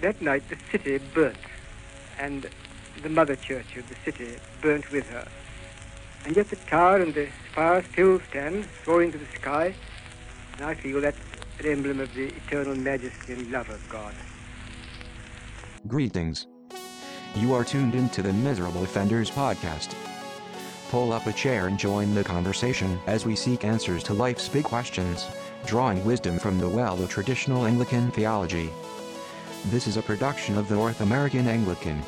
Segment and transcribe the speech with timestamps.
[0.00, 1.36] that night the city burnt,
[2.18, 2.48] and
[3.02, 5.26] the mother church of the city burnt with her.
[6.24, 9.74] And yet the tower and the spire still stand, soaring to the sky,
[10.56, 11.18] and I feel that's
[11.60, 14.14] an emblem of the eternal majesty and love of God.
[15.86, 16.46] Greetings.
[17.34, 19.94] You are tuned into the Miserable Offenders podcast.
[20.90, 24.64] Pull up a chair and join the conversation as we seek answers to life's big
[24.64, 25.26] questions,
[25.66, 28.70] drawing wisdom from the well of traditional Anglican theology.
[29.66, 32.00] This is a production of the North American Anglican.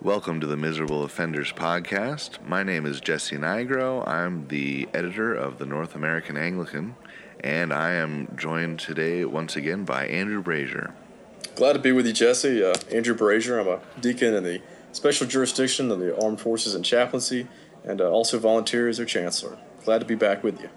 [0.00, 2.42] Welcome to the Miserable Offenders Podcast.
[2.46, 4.06] My name is Jesse Nigro.
[4.06, 6.94] I'm the editor of the North American Anglican,
[7.40, 10.94] and I am joined today once again by Andrew Brazier.
[11.56, 12.64] Glad to be with you, Jesse.
[12.64, 13.58] Uh, Andrew Brazier.
[13.58, 14.62] I'm a deacon in the
[14.92, 17.48] special jurisdiction of the Armed Forces and Chaplaincy,
[17.84, 19.58] and uh, also volunteer as their chancellor.
[19.86, 20.68] Glad to be back with you.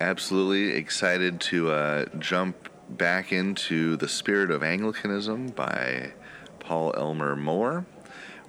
[0.00, 6.12] Absolutely excited to uh, jump back into the spirit of Anglicanism by
[6.60, 7.84] Paul Elmer More.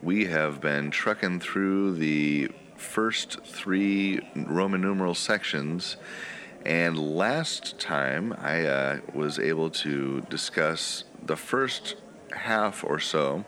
[0.03, 5.97] We have been trucking through the first three Roman numeral sections,
[6.63, 11.95] and last time I uh, was able to discuss the first
[12.37, 13.43] half or so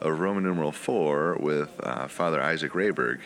[0.00, 3.20] of Roman numeral 4 with uh, Father Isaac Rayberg.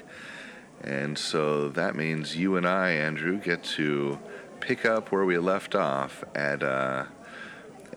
[0.83, 4.19] And so that means you and I, Andrew, get to
[4.61, 7.05] pick up where we left off at uh,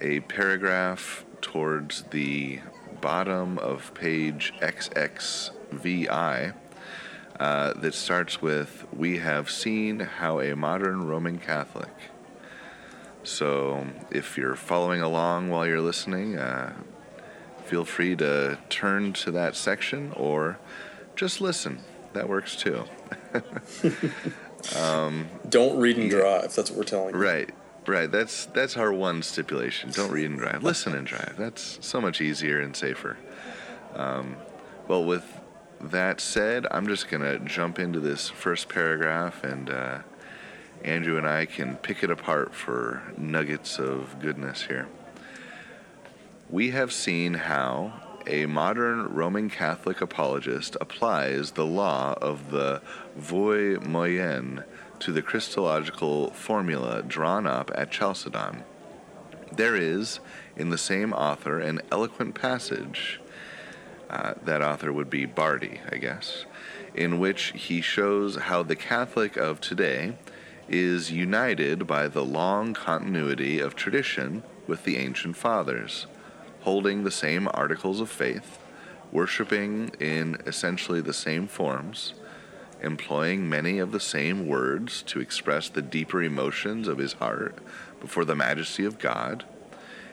[0.02, 2.60] a paragraph towards the
[3.00, 6.54] bottom of page XXVI
[7.40, 11.94] uh, that starts with We have seen how a modern Roman Catholic.
[13.24, 16.74] So if you're following along while you're listening, uh,
[17.66, 20.60] feel free to turn to that section or
[21.16, 21.80] just listen.
[22.14, 22.86] That works too.
[24.80, 26.54] um, Don't read and drive.
[26.54, 27.22] That's what we're telling you.
[27.22, 27.50] Right.
[27.86, 28.10] Right.
[28.10, 29.92] That's that's our one stipulation.
[29.92, 30.64] Don't read and drive.
[30.64, 31.36] Listen and drive.
[31.38, 33.18] That's so much easier and safer.
[33.96, 34.38] Um,
[34.88, 35.42] well, with
[35.82, 40.00] that said, I'm just gonna jump into this first paragraph, and uh,
[40.84, 44.88] Andrew and I can pick it apart for nuggets of goodness here.
[46.50, 52.82] We have seen how a modern Roman Catholic apologist applies the law of the
[53.16, 54.64] voi moyenne
[55.00, 58.64] to the Christological formula drawn up at Chalcedon.
[59.52, 60.20] There is,
[60.56, 63.20] in the same author, an eloquent passage.
[64.10, 66.46] Uh, that author would be Bardi, I guess,
[66.94, 70.14] in which he shows how the Catholic of today
[70.70, 76.08] is united by the long continuity of tradition with the ancient fathers,
[76.64, 78.58] holding the same articles of faith,
[79.12, 82.14] worshiping in essentially the same forms,
[82.82, 87.58] employing many of the same words to express the deeper emotions of his heart
[88.02, 89.46] before the majesty of God.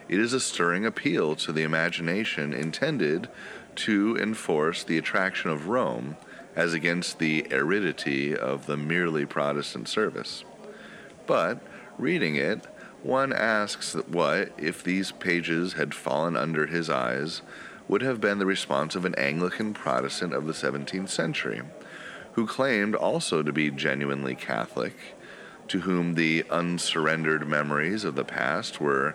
[0.09, 3.29] It is a stirring appeal to the imagination intended
[3.77, 6.17] to enforce the attraction of Rome
[6.57, 10.45] as against the aridity of the merely Protestant service.
[11.27, 11.61] But,
[11.97, 12.67] reading it,
[13.03, 17.43] one asks what, if these pages had fallen under his eyes,
[17.89, 21.63] would have been the response of an Anglican Protestant of the 17th century
[22.33, 24.95] who claimed also to be genuinely Catholic,
[25.69, 29.15] to whom the unsurrendered memories of the past were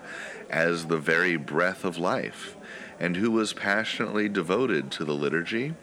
[0.49, 2.55] as the very breath of life,
[2.99, 5.73] and who was passionately devoted to the liturgy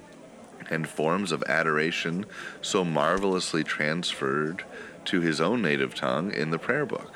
[0.70, 2.24] and forms of adoration
[2.60, 4.64] so marvelously transferred
[5.04, 7.12] to his own native tongue in the prayer book.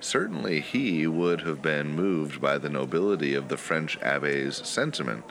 [0.00, 5.24] Certainly he would have been moved by the nobility of the French abbe's sentiment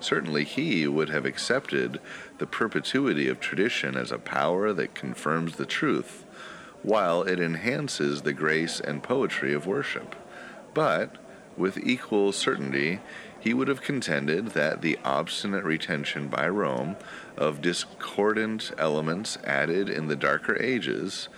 [0.00, 2.00] certainly he would have accepted
[2.38, 6.24] the perpetuity of tradition as a power that confirms the truth,
[6.82, 10.14] while it enhances the grace and poetry of worship.
[10.74, 11.16] But,
[11.56, 13.00] with equal certainty,
[13.40, 16.96] he would have contended that the obstinate retention by Rome
[17.36, 21.28] of discordant elements added in the darker ages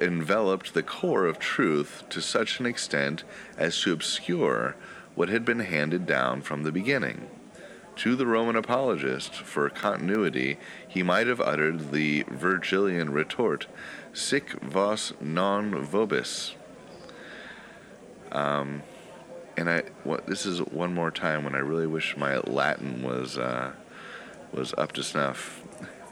[0.00, 3.24] enveloped the core of truth to such an extent
[3.56, 4.76] as to obscure
[5.14, 7.28] what had been handed down from the beginning.
[7.96, 13.66] To the Roman apologist, for continuity, he might have uttered the Virgilian retort,
[14.12, 16.54] Sic vos non vobis.
[18.30, 18.82] Um,
[19.56, 23.36] and I, what, this is one more time when I really wish my Latin was
[23.36, 23.72] uh,
[24.52, 25.60] was up to snuff.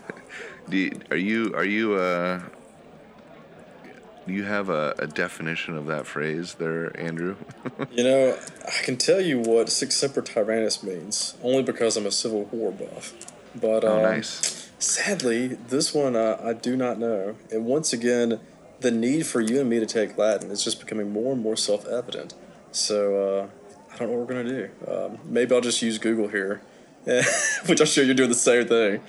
[0.68, 2.40] you, are you are you uh,
[4.26, 7.36] do you have a, a, definition of that phrase there, Andrew?
[7.92, 12.10] you know, I can tell you what Sic Semper Tyrannis means, only because I'm a
[12.10, 13.14] Civil War buff.
[13.54, 14.70] But oh, um, nice.
[14.78, 17.36] Sadly, this one uh, I do not know.
[17.50, 18.40] And once again,
[18.80, 21.56] the need for you and me to take Latin is just becoming more and more
[21.56, 22.34] self evident.
[22.72, 23.46] So uh,
[23.92, 24.92] I don't know what we're going to do.
[24.92, 26.60] Um, maybe I'll just use Google here,
[27.66, 29.00] which I'm sure you're doing the same thing.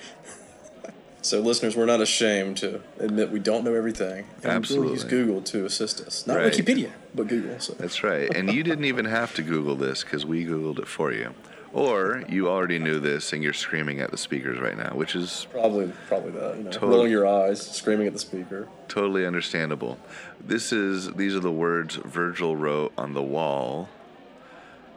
[1.20, 4.26] So, listeners, we're not ashamed to admit we don't know everything.
[4.42, 4.88] And Absolutely.
[4.88, 6.26] We use Google to assist us.
[6.26, 6.52] Not Right.
[6.52, 7.58] Wikipedia, but Google.
[7.58, 7.74] So.
[7.74, 8.32] That's right.
[8.34, 11.34] And you didn't even have to Google this because we Googled it for you.
[11.72, 15.46] Or you already knew this and you're screaming at the speakers right now, which is
[15.50, 16.56] Probably, probably that.
[16.56, 16.92] You know, Totally.
[16.94, 18.68] rolling your eyes, screaming at the speaker.
[18.88, 19.98] totally understandable.
[20.40, 23.90] This is these are the words Virgil wrote on the wall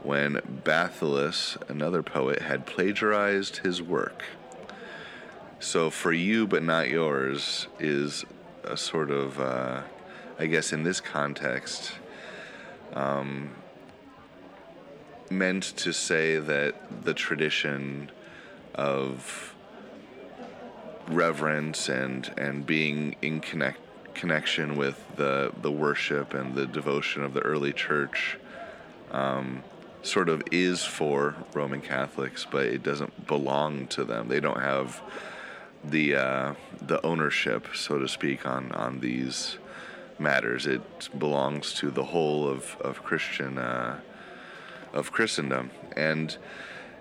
[0.03, 4.23] when Bathyllus, another poet, had plagiarized his work.
[5.61, 8.25] So for you but not yours is
[8.63, 9.83] a sort of, uh,
[10.39, 11.93] I guess, in this context,
[12.93, 13.51] um,
[15.29, 18.09] meant to say that the tradition
[18.73, 19.53] of
[21.07, 23.79] reverence and and being in connect
[24.15, 28.37] connection with the the worship and the devotion of the early church
[29.11, 29.63] um,
[30.01, 34.27] sort of is for Roman Catholics, but it doesn't belong to them.
[34.27, 35.01] They don't have
[35.83, 39.57] the uh, the ownership, so to speak, on on these
[40.19, 40.65] matters.
[40.65, 43.99] It belongs to the whole of of Christian uh,
[44.93, 46.37] of Christendom, and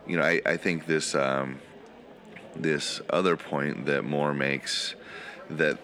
[0.06, 1.14] you know I, I think this.
[1.14, 1.60] Um,
[2.56, 4.94] this other point that More makes
[5.48, 5.78] that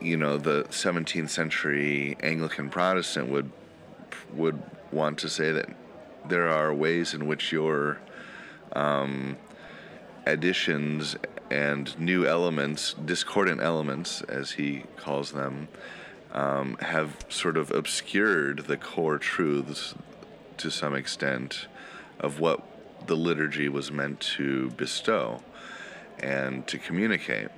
[0.00, 3.50] you know the 17th century Anglican Protestant would
[4.32, 5.68] would want to say that
[6.28, 7.98] there are ways in which your
[8.72, 9.36] um,
[10.26, 11.16] additions
[11.52, 15.68] and new elements, discordant elements, as he calls them,
[16.32, 19.94] um, have sort of obscured the core truths
[20.56, 21.66] to some extent
[22.18, 22.62] of what
[23.06, 25.42] the liturgy was meant to bestow
[26.20, 27.48] and to communicate.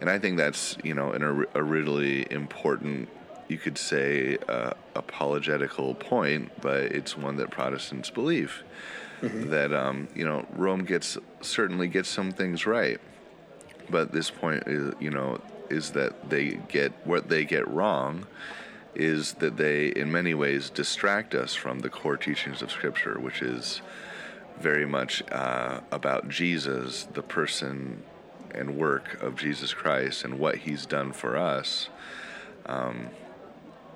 [0.00, 3.08] And I think that's, you know, an, a, really important,
[3.46, 8.64] you could say, uh, apologetical point, but it's one that Protestants believe.
[9.50, 13.00] That, um, you know, Rome gets, certainly gets some things right.
[13.88, 15.40] But this point, is, you know,
[15.70, 18.26] is that they get, what they get wrong
[18.94, 23.42] is that they, in many ways, distract us from the core teachings of Scripture, which
[23.42, 23.82] is
[24.58, 28.02] very much uh, about Jesus, the person
[28.52, 31.90] and work of Jesus Christ, and what He's done for us.
[32.64, 33.10] Um,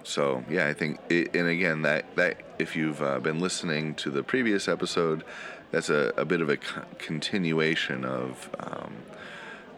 [0.02, 4.10] so yeah, I think, it, and again, that that if you've uh, been listening to
[4.10, 5.24] the previous episode,
[5.70, 6.58] that's a, a bit of a
[6.98, 8.94] continuation of um,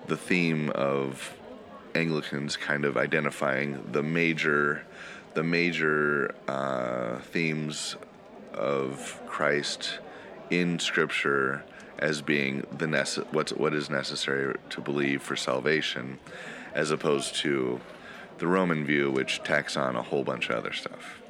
[0.07, 1.37] the theme of
[1.95, 4.85] Anglicans kind of identifying the major,
[5.35, 7.97] the major uh, themes
[8.55, 9.99] of Christ
[10.51, 11.65] in Scripture
[11.99, 16.19] as being the nece- what's what is necessary to believe for salvation,
[16.75, 17.81] as opposed to
[18.39, 21.21] the Roman view, which tacks on a whole bunch of other stuff.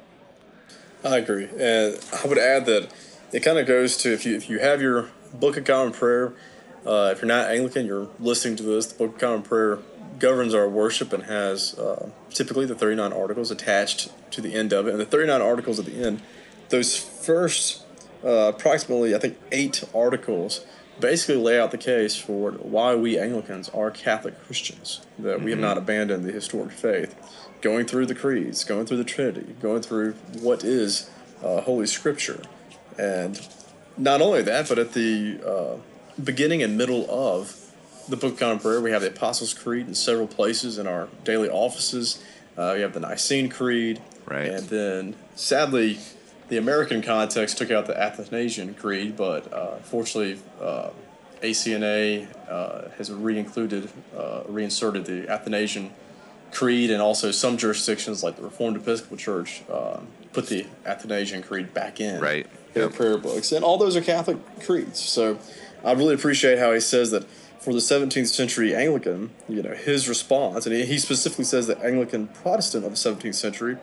[1.03, 2.91] I agree, and I would add that
[3.31, 6.33] it kind of goes to if you if you have your Book of Common Prayer,
[6.85, 8.87] uh, if you're not Anglican, you're listening to this.
[8.87, 9.79] The Book of Common Prayer
[10.19, 14.87] governs our worship and has uh, typically the 39 articles attached to the end of
[14.87, 16.21] it, and the 39 articles at the end,
[16.69, 17.85] those first
[18.23, 20.65] uh, approximately I think eight articles
[20.99, 25.59] basically lay out the case for why we Anglicans are Catholic Christians, that we have
[25.59, 27.15] not abandoned the historic faith.
[27.61, 31.09] Going through the creeds, going through the Trinity, going through what is
[31.41, 32.41] uh, Holy Scripture.
[32.97, 33.39] And
[33.97, 35.77] not only that, but at the uh,
[36.21, 37.59] beginning and middle of
[38.09, 41.07] the Book of Common Prayer, we have the Apostles' Creed in several places in our
[41.23, 42.23] daily offices.
[42.57, 44.01] Uh, we have the Nicene Creed.
[44.25, 44.49] Right.
[44.49, 45.99] And then, sadly,
[46.49, 50.89] the American context took out the Athanasian Creed, but uh, fortunately, uh,
[51.41, 55.91] ACNA uh, has re-included, uh, reinserted the Athanasian
[56.51, 59.99] Creed, and also some jurisdictions like the Reformed Episcopal Church uh,
[60.33, 62.47] put the Athanasian Creed back in Right.
[62.73, 62.93] their Yep.
[62.93, 64.99] prayer books, and all those are Catholic creeds.
[64.99, 65.37] So
[65.83, 67.25] I really appreciate how he says that
[67.59, 72.27] for the 17th century Anglican, you know, his response, and he- specifically says that Anglican
[72.27, 73.77] Protestant of the 17th century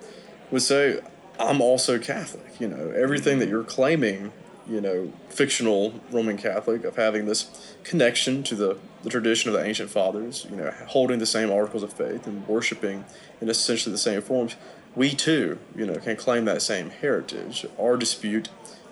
[0.51, 1.01] would say,
[1.39, 4.33] "I'm also Catholic." You know, everything that you're claiming,
[4.69, 7.47] you know, fictional Roman Catholic of having this
[7.85, 11.83] connection to the the tradition of the ancient fathers, you know, holding the same articles
[11.83, 13.05] of faith and worshiping
[13.41, 14.57] in essentially the same forms.
[14.95, 17.65] We too, you know, can claim that same heritage.
[17.79, 18.49] Our dispute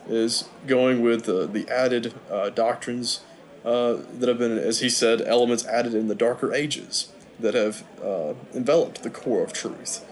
[0.08, 3.20] is going with the, the added uh, doctrines
[3.64, 7.84] uh, that have been, as he said, elements added in the darker ages that have
[8.02, 10.04] uh, enveloped the core of truth.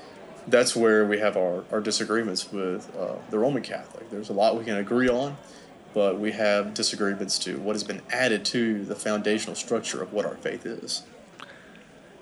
[0.47, 4.11] That's where we have our, our disagreements with uh, the Roman Catholic.
[4.11, 5.37] There's a lot we can agree on,
[5.93, 10.25] but we have disagreements to what has been added to the foundational structure of what
[10.25, 11.03] our faith is.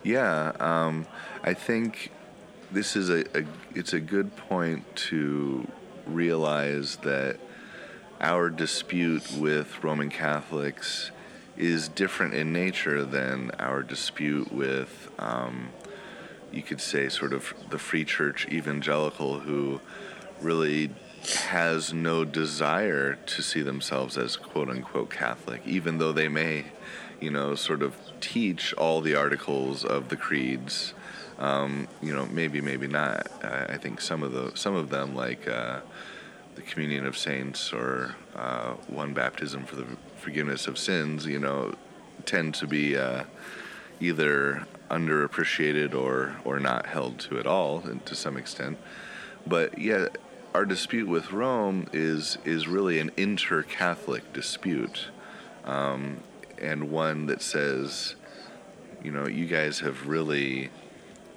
[0.02, 1.06] Yeah, um,
[1.42, 2.12] I think
[2.70, 5.66] this is a, a it's a good point to
[6.06, 7.38] realize that
[8.24, 11.10] our dispute with Roman Catholics
[11.58, 15.68] is different in nature than our dispute with, um,
[16.50, 19.78] you could say, sort of the free church evangelical who
[20.40, 20.90] really
[21.48, 26.64] has no desire to see themselves as quote unquote Catholic, even though they may,
[27.20, 30.94] you know, sort of teach all the articles of the creeds.
[31.38, 33.28] Um, you know, maybe, maybe not.
[33.44, 35.80] I think some of the some of them, like uh,
[36.54, 41.74] the Communion of Saints or uh, one baptism for the forgiveness of sins, you know,
[42.24, 43.24] tend to be uh,
[44.00, 48.78] either underappreciated or or not held to at all, and to some extent.
[49.46, 50.08] But yeah,
[50.54, 55.08] our dispute with Rome is is really an inter-Catholic dispute,
[55.64, 56.20] um,
[56.58, 58.14] and one that says,
[59.02, 60.70] you know, you guys have really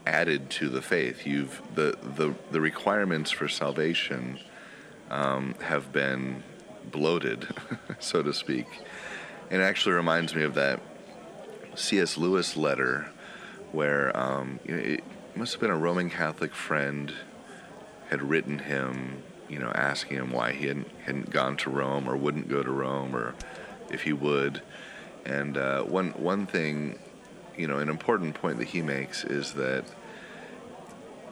[0.06, 1.26] added to the faith.
[1.26, 4.40] You've the the, the requirements for salvation
[5.10, 6.44] um, have been
[6.92, 7.48] bloated,
[8.00, 8.68] so to speak,
[9.50, 10.82] and it actually reminds me of that
[11.76, 12.18] C.S.
[12.18, 13.10] Lewis letter,
[13.72, 15.04] where um, you know, it
[15.36, 17.14] must have been a Roman Catholic friend
[18.10, 22.16] had written him, you know, asking him why he hadn't, hadn't gone to Rome or
[22.16, 23.36] wouldn't go to Rome or
[23.90, 24.62] if he would.
[25.26, 27.00] And uh, one one thing,
[27.58, 29.84] you know, an important point that he makes is that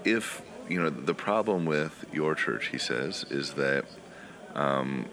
[0.03, 3.86] if you know the problem with your church, he says, is that
[4.53, 5.05] um,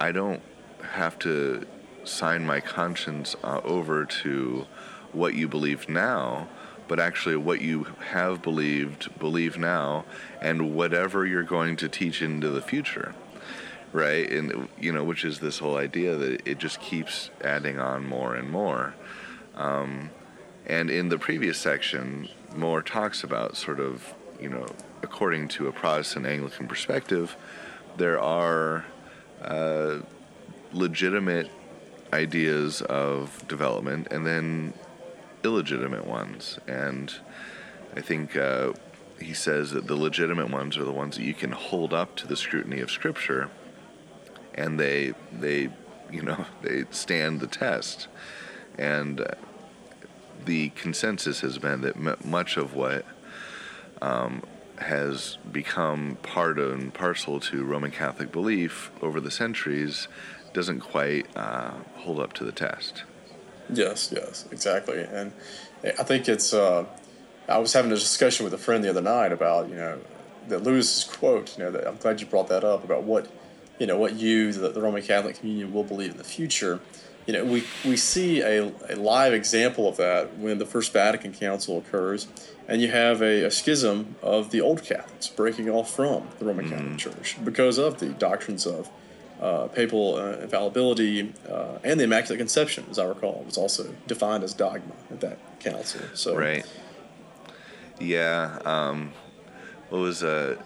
[0.00, 0.42] I don't
[0.82, 1.66] have to
[2.04, 4.66] sign my conscience uh, over to
[5.12, 6.48] what you believe now
[6.88, 10.04] but actually what you have believed, believe now,
[10.40, 13.14] and whatever you're going to teach into the future.
[13.92, 14.30] Right?
[14.30, 18.34] And, you know, which is this whole idea that it just keeps adding on more
[18.34, 18.94] and more.
[19.54, 20.10] Um,
[20.66, 24.66] and in the previous section, More talks about sort of, you know,
[25.02, 27.36] according to a Protestant Anglican perspective,
[27.96, 28.84] there are
[29.42, 29.98] uh,
[30.72, 31.50] legitimate
[32.12, 34.72] ideas of development and then
[35.44, 36.58] illegitimate ones.
[36.66, 37.12] And
[37.96, 38.72] I think uh,
[39.20, 42.26] he says that the legitimate ones are the ones that you can hold up to
[42.26, 43.50] the scrutiny of Scripture,
[44.54, 45.70] and they they
[46.10, 48.08] you know they stand the test.
[48.76, 49.26] And uh,
[50.44, 53.04] the consensus has been that m- much of what
[54.02, 54.42] um,
[54.78, 60.08] has become part and parcel to Roman Catholic belief over the centuries
[60.52, 63.04] doesn't quite uh, hold up to the test.
[63.70, 65.00] Yes, yes, exactly.
[65.00, 65.32] And
[65.84, 66.54] I think it's.
[66.54, 66.86] Uh,
[67.48, 70.00] I was having a discussion with a friend the other night about you know
[70.48, 71.56] that Lewis's quote.
[71.56, 73.30] You know, that I'm glad you brought that up about what
[73.78, 76.80] you know what you the, the Roman Catholic communion will believe in the future.
[77.26, 81.34] You know, we we see a, a live example of that when the First Vatican
[81.34, 82.26] Council occurs,
[82.68, 86.66] and you have a, a schism of the old Catholics breaking off from the Roman
[86.66, 86.76] mm-hmm.
[86.76, 88.90] Catholic Church because of the doctrines of
[89.40, 94.44] uh, papal uh, infallibility uh, and the Immaculate Conception, as I recall, was also defined
[94.44, 96.02] as dogma at that council.
[96.14, 96.66] So right,
[97.98, 98.58] yeah.
[98.64, 99.12] Um,
[99.88, 100.56] what was uh,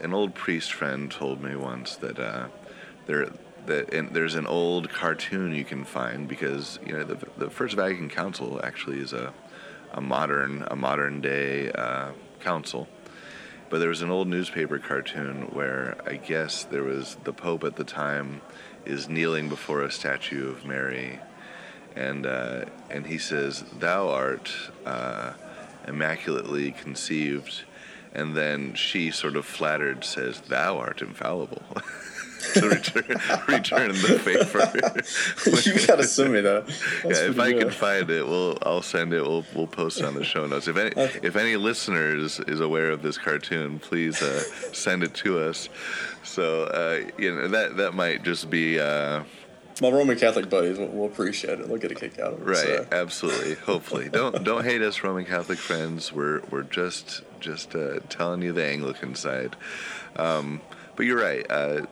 [0.00, 2.48] an old priest friend told me once that uh,
[3.06, 3.30] there
[3.66, 8.10] that there's an old cartoon you can find because you know the the First Vatican
[8.10, 9.32] Council actually is a
[9.92, 12.88] a modern a modern day uh, council.
[13.68, 17.76] But there was an old newspaper cartoon where I guess there was the Pope at
[17.76, 18.40] the time
[18.84, 21.18] is kneeling before a statue of Mary,
[21.96, 24.52] and uh, and he says, "Thou art
[24.84, 25.32] uh,
[25.88, 27.64] immaculately conceived,"
[28.14, 31.62] and then she sort of flattered says, "Thou art infallible."
[32.54, 33.04] to return,
[33.48, 35.70] return the favor.
[35.70, 36.66] you gotta send me that.
[37.02, 39.22] That's yeah, if I can find it, we'll I'll send it.
[39.22, 40.68] We'll we'll post it on the show notes.
[40.68, 41.20] If any okay.
[41.22, 45.68] if any listeners is aware of this cartoon, please uh, send it to us.
[46.22, 48.80] So uh, you know that that might just be.
[48.80, 49.24] Uh,
[49.82, 51.68] my Roman Catholic buddies will, will, appreciate it.
[51.68, 52.44] They'll get a kick out of it.
[52.46, 52.86] Right, so.
[52.92, 53.54] absolutely.
[53.56, 56.12] Hopefully, don't don't hate us, Roman Catholic friends.
[56.12, 59.54] We're we're just just uh, telling you the Anglican side.
[60.16, 60.62] Um,
[60.96, 61.44] but you're right.
[61.48, 61.82] Uh,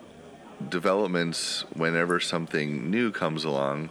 [0.68, 3.90] developments, whenever something new comes along,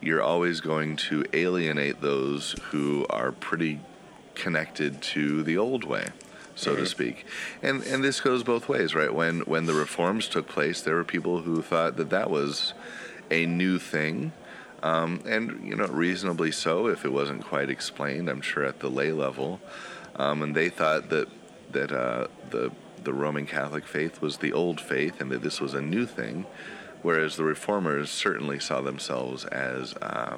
[0.00, 3.80] you're always going to alienate those who are pretty
[4.34, 6.06] connected to the old way,
[6.54, 6.80] so mm-hmm.
[6.82, 7.26] to speak.
[7.62, 9.12] And and this goes both ways, right?
[9.12, 12.72] When when the reforms took place, there were people who thought that that was
[13.30, 14.32] a new thing.
[14.82, 18.88] Um, and you know, reasonably so, if it wasn't quite explained, I'm sure at the
[18.88, 19.60] lay level,
[20.16, 21.28] um, and they thought that
[21.72, 22.72] that uh, the
[23.04, 26.46] the Roman Catholic faith was the old faith and that this was a new thing.
[27.02, 30.36] whereas the reformers certainly saw themselves as uh,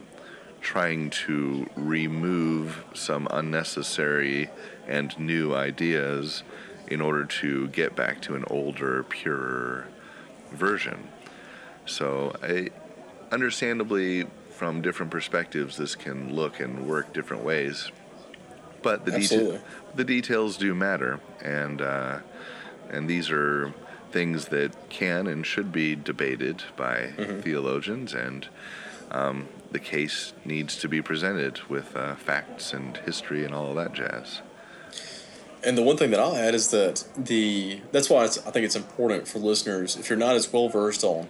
[0.60, 4.48] trying to remove some unnecessary
[4.86, 6.42] and new ideas
[6.88, 9.88] in order to get back to an older, purer
[10.52, 11.08] version.
[11.86, 12.70] So, I,
[13.32, 17.90] understandably, from different perspectives, this can look and work different ways.
[18.82, 19.60] But the, deta-
[19.94, 22.18] the details do matter, and uh,
[22.92, 23.72] and these are
[24.10, 28.48] things that can and should be debated by theologians, and
[29.10, 33.76] um, the case needs to be presented with uh, facts and history and all of
[33.76, 34.42] that jazz.
[35.64, 38.64] And the one thing that I'll add is that the that's why it's, I think
[38.64, 41.28] it's important for listeners if you're not as well versed on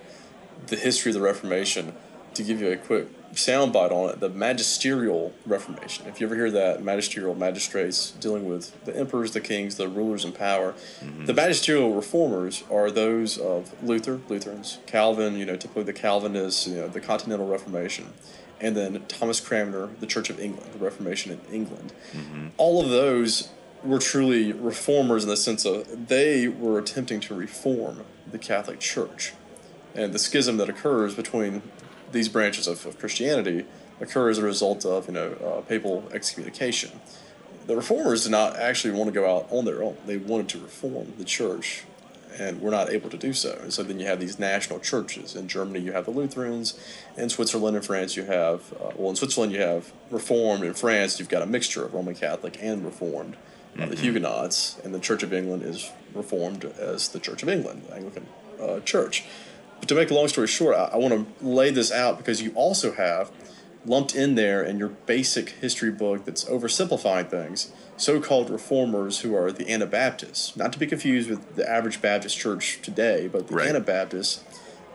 [0.69, 1.95] the history of the Reformation
[2.35, 4.21] to give you a quick soundbite on it.
[4.21, 6.07] The magisterial Reformation.
[6.07, 10.25] If you ever hear that magisterial magistrates dealing with the emperors, the kings, the rulers
[10.25, 11.25] in power, mm-hmm.
[11.25, 15.37] the magisterial reformers are those of Luther, Lutherans, Calvin.
[15.37, 16.67] You know, typically the Calvinists.
[16.67, 18.13] You know, the Continental Reformation.
[18.61, 21.93] And then Thomas Cranmer, the Church of England, the Reformation in England.
[22.13, 22.49] Mm-hmm.
[22.59, 23.51] All of those
[23.83, 29.33] were truly reformers in the sense of they were attempting to reform the Catholic Church.
[29.95, 31.63] And the schism that occurs between
[32.13, 33.65] these branches of, of Christianity
[34.01, 37.01] occur as a result of you know uh, papal excommunication.
[37.67, 39.97] The reformers did not actually want to go out on their own.
[40.07, 41.85] They wanted to reform the church,
[42.39, 43.59] and were not able to do so.
[43.63, 45.37] And so then you have these national churches.
[45.37, 46.79] In Germany, you have the Lutherans.
[47.17, 50.65] In Switzerland and France, you have uh, well, in Switzerland you have Reformed.
[50.65, 53.37] In France, you've got a mixture of Roman Catholic and Reformed.
[53.79, 57.85] Uh, the Huguenots, and the Church of England is reformed as the Church of England,
[57.89, 58.27] the Anglican
[58.61, 59.25] uh, Church.
[59.83, 62.41] But to make a long story short, I, I want to lay this out because
[62.41, 63.33] you also have
[63.85, 69.51] lumped in there in your basic history book that's oversimplifying things so-called reformers who are
[69.51, 73.71] the Anabaptists, not to be confused with the average Baptist church today, but the Right.
[73.71, 74.45] Anabaptists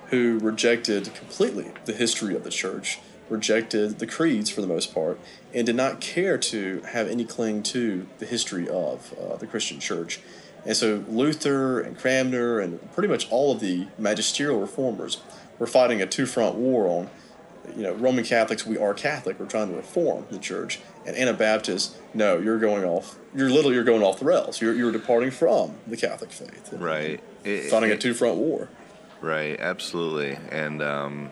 [0.05, 5.19] who rejected completely the history of the church, rejected the creeds for the most part,
[5.53, 9.81] and did not care to have any cling to the history of uh, the Christian
[9.81, 10.21] church.
[10.67, 15.21] And so Luther and Cranmer and pretty much all of the magisterial reformers
[15.57, 17.09] were fighting a two-front war on,
[17.75, 20.79] you know, Roman Catholics, we are Catholic, we're trying to reform the church.
[21.05, 24.61] And Anabaptists, no, you're going off, you're literally, you're going off the rails.
[24.61, 26.69] You're, you're departing from the Catholic faith.
[26.73, 27.21] Right.
[27.43, 28.69] It- Fighting a two-front war.
[29.19, 31.31] Right, absolutely, and um,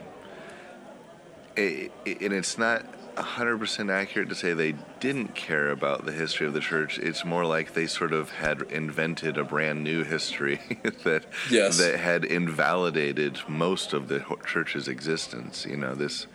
[1.55, 2.83] it, it, and it's not
[3.17, 6.99] hundred percent accurate to say they didn't care about the history of the church.
[6.99, 10.59] It's more like they sort of had invented a brand new history
[11.03, 11.77] that Yes.
[11.77, 15.65] that had invalidated most of the church's existence.
[15.65, 16.27] You know this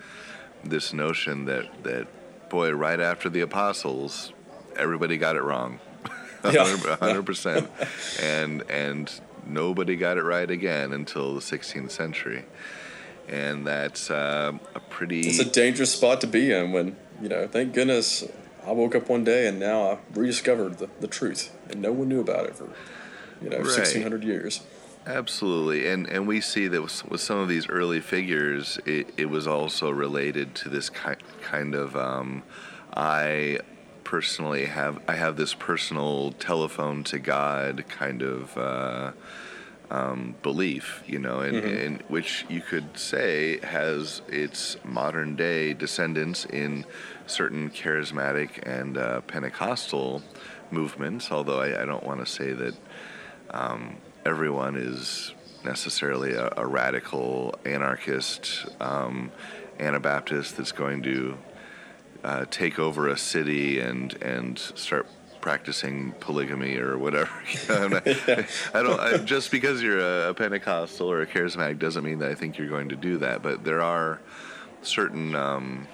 [0.64, 2.06] this notion that that
[2.48, 4.32] boy, right after the apostles,
[4.76, 5.80] everybody got it wrong.
[6.42, 6.64] Yeah.
[6.96, 7.70] hundred percent,
[8.22, 9.12] and and
[9.46, 12.46] nobody got it right again until the 16th century,
[13.30, 17.46] and that's uh, a pretty It's a dangerous spot to be in when, you know,
[17.46, 18.24] thank goodness
[18.66, 22.08] I woke up one day and now I rediscovered the, the truth and no one
[22.08, 22.68] knew about it for,
[23.40, 23.66] you know, Right.
[23.66, 24.62] 1600 years.
[25.06, 29.30] Absolutely, and and we see that with, with some of these early figures, it, it
[29.30, 31.96] was also related to this ki- kind of.
[31.96, 32.42] Um,
[32.94, 33.60] I
[34.04, 39.12] personally have I have this personal telephone to God kind of uh,
[39.90, 46.44] um, belief, you know, and, and which you could say has its modern day descendants
[46.44, 46.85] in
[47.26, 50.22] certain charismatic and uh, Pentecostal
[50.70, 51.33] movements.
[51.33, 52.74] Although I, I don't want to say that
[53.50, 59.31] um, everyone is necessarily a, a radical anarchist um,
[59.81, 61.37] Anabaptist that's going to
[62.22, 65.07] uh, take over a city and and start
[65.40, 67.31] practicing polygamy or whatever.
[67.53, 68.07] You know, I'm not-
[68.74, 69.00] I don't.
[69.00, 72.59] I, just because you're a, a Pentecostal or a charismatic doesn't mean that I think
[72.59, 73.42] you're going to do that.
[73.42, 74.20] But there are
[74.83, 75.87] certain, um,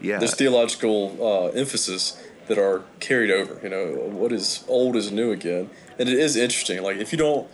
[0.00, 3.58] yeah, There's theological uh, emphasis that are carried over.
[3.62, 5.70] You know, what is old is new again.
[5.98, 6.82] And it is interesting.
[6.82, 7.48] Like, if you don't,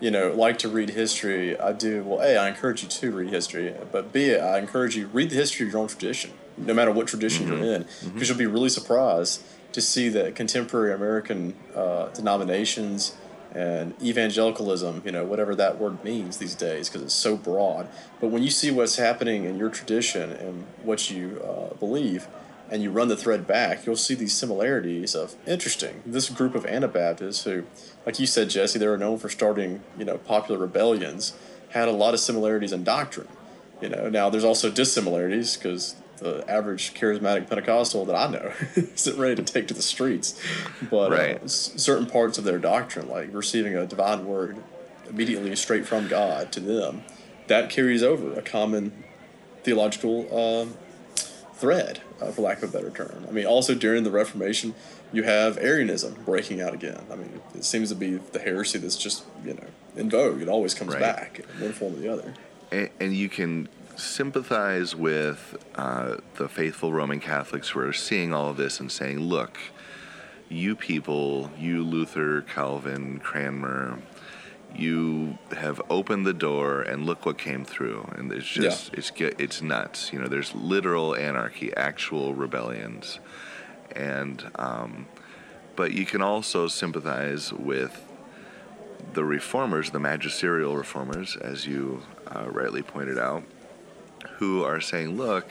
[0.00, 2.02] you know, like to read history, I do.
[2.02, 3.74] Well, A, I encourage you to read history.
[3.92, 7.06] But B, I encourage you read the history of your own tradition, no matter what
[7.06, 13.16] tradition you're in, because you'll be really surprised to see that contemporary American uh, denominations
[13.52, 17.88] and evangelicalism, you know, whatever that word means these days, because it's so broad.
[18.20, 22.28] But when you see what's happening in your tradition and what you uh, believe,
[22.70, 26.02] and you run the thread back, you'll see these similarities of interesting.
[26.06, 27.64] This group of Anabaptists, who,
[28.06, 31.34] like you said, Jesse, they were known for starting, you know, popular rebellions,
[31.70, 33.28] had a lot of similarities in doctrine.
[33.80, 39.18] You know, now there's also dissimilarities because the average charismatic Pentecostal that I know isn't
[39.18, 40.40] ready to take to the streets.
[40.90, 41.42] But Right.
[41.42, 44.58] uh, certain parts of their doctrine, like receiving a divine word
[45.08, 47.02] immediately straight from God to them,
[47.48, 48.92] that carries over a common
[49.64, 50.74] theological um,
[51.54, 53.26] thread, uh, for lack of a better term.
[53.28, 54.74] I mean, also during the Reformation,
[55.12, 57.00] you have Arianism breaking out again.
[57.10, 59.64] I mean, it seems to be the heresy that's just you know
[59.96, 60.40] in vogue.
[60.40, 61.00] It always comes Right.
[61.00, 62.34] back in one form or the other.
[62.70, 63.68] and, and you can
[64.00, 69.20] sympathize with uh, the faithful Roman Catholics who are seeing all of this and saying,
[69.20, 69.58] look,
[70.48, 73.98] you people, you Luther, Calvin, Cranmer,
[74.74, 78.08] you have opened the door and look what came through.
[78.16, 80.12] And it's just—it's—it's nuts.
[80.12, 83.18] You know there's literal anarchy actual rebellions.
[83.96, 85.06] And um,
[85.76, 88.04] but you can also sympathize with
[89.14, 93.42] the reformers, the magisterial reformers, as you uh, rightly pointed out,
[94.38, 95.50] who are saying, look,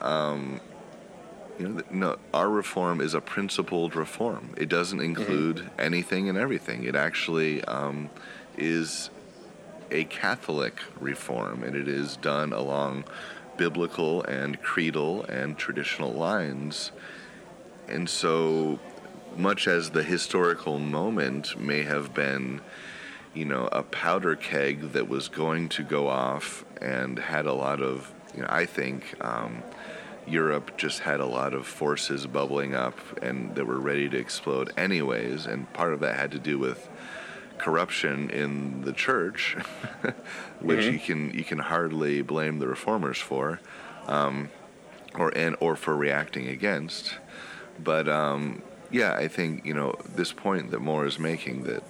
[0.00, 0.60] um,
[1.58, 4.54] you know, no, our reform is a principled reform.
[4.56, 6.84] It doesn't include anything and everything.
[6.84, 8.10] It actually um,
[8.56, 9.10] is
[9.90, 13.04] a Catholic reform, and it is done along
[13.56, 16.90] biblical and creedal and traditional lines.
[17.88, 18.80] And so,
[19.36, 22.60] much as the historical moment may have been,
[23.34, 27.80] you know, a powder keg that was going to go off and had a lot
[27.80, 29.62] of, you know, I think um,
[30.26, 34.72] Europe just had a lot of forces bubbling up and that were ready to explode
[34.76, 35.46] anyways.
[35.46, 36.88] And part of that had to do with
[37.58, 39.56] corruption in the church,
[40.60, 43.60] which you can you can hardly blame the reformers for,
[44.06, 44.50] um,
[45.14, 47.14] or and or for reacting against.
[47.82, 51.82] But um, yeah, I think you know this point that More is making that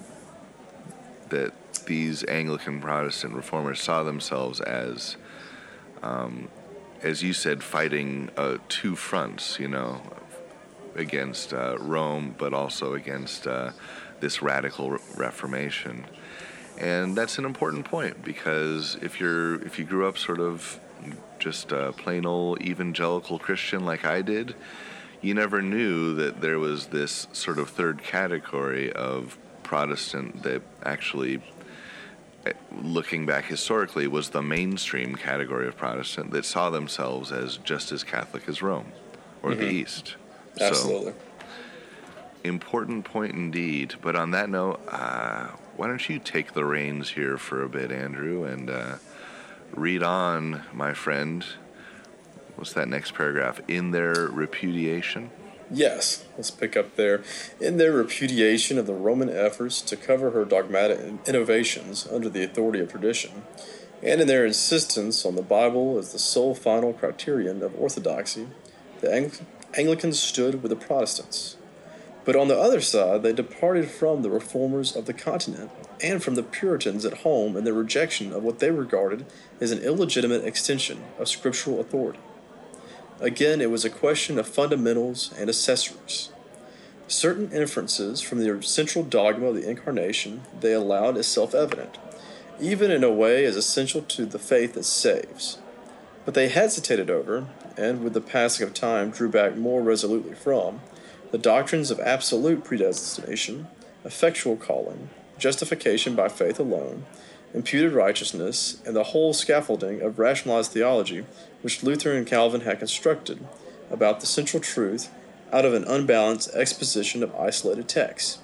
[1.33, 1.53] that
[1.85, 5.17] these Anglican Protestant reformers saw themselves as,
[6.03, 6.49] um,
[7.03, 9.59] as you said, fighting uh, two fronts.
[9.59, 10.01] You know,
[10.95, 13.73] against uh, Rome, but also against uh,
[14.21, 16.07] this radical re- Reformation.
[16.79, 20.81] And that's an important point because if you're if you grew up sort of
[21.39, 24.55] just a plain old evangelical Christian like I did,
[25.21, 29.39] you never knew that there was this sort of third category of
[29.73, 31.41] Protestant that actually,
[32.45, 37.91] eh, looking back historically, was the mainstream category of Protestant that saw themselves as just
[37.91, 38.93] as Catholic as Rome
[39.43, 40.17] or the East.
[40.61, 41.13] Absolutely.
[41.13, 41.19] So,
[42.45, 43.95] important point indeed.
[44.03, 47.91] But on that note, uh, why don't you take the reins here for a bit,
[47.91, 48.97] Andrew, and uh,
[49.73, 51.47] read on, my friend.
[52.57, 53.59] What's that next paragraph?
[53.69, 55.31] In their repudiation?
[55.75, 57.23] Yes, let's pick up there.
[57.59, 62.81] In their repudiation of the Roman efforts to cover her dogmatic innovations under the authority
[62.81, 63.45] of tradition,
[64.03, 68.49] and in their insistence on the Bible as the sole final criterion of orthodoxy,
[69.01, 71.57] the Ang- Anglicans stood with the Protestants.
[72.27, 75.71] But on the other side, they departed from the reformers of the continent
[76.03, 79.25] and from the Puritans at home in their rejection of what they regarded
[79.59, 82.21] as an illegitimate extension of scriptural authority.
[83.23, 86.31] Again, it was a question of fundamentals and accessories.
[87.07, 91.99] Certain inferences from the central dogma of the Incarnation they allowed as self evident,
[92.61, 95.59] even in a way as essential to the faith that saves.
[96.25, 100.81] But they hesitated over, and with the passing of time drew back more resolutely from,
[101.31, 103.69] the doctrines of absolute predestination,
[104.05, 107.07] effectual calling, justification by faith alone,
[107.55, 111.25] imputed righteousness, and the whole scaffolding of rationalized theology
[111.63, 113.45] which Luther and Calvin had constructed
[113.91, 115.11] about the central truth
[115.53, 118.39] out of an unbalanced exposition of isolated texts.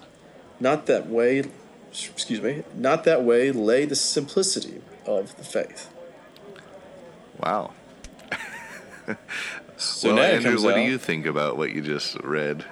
[0.61, 1.45] Not that way,
[1.91, 5.91] excuse me, not that way lay the simplicity of the faith.
[7.39, 7.73] Wow.
[9.81, 12.65] So well, Andrew, what out, do you think about what you just read?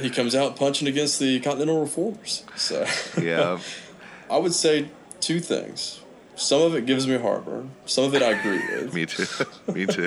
[0.00, 2.44] he comes out punching against the continental reformers.
[2.56, 2.86] So
[3.20, 3.58] Yeah.
[4.30, 4.88] I would say
[5.28, 6.00] two things.
[6.36, 7.72] Some of it gives me heartburn.
[7.84, 8.94] Some of it I agree with.
[8.94, 9.26] Me too.
[9.72, 10.04] Me too.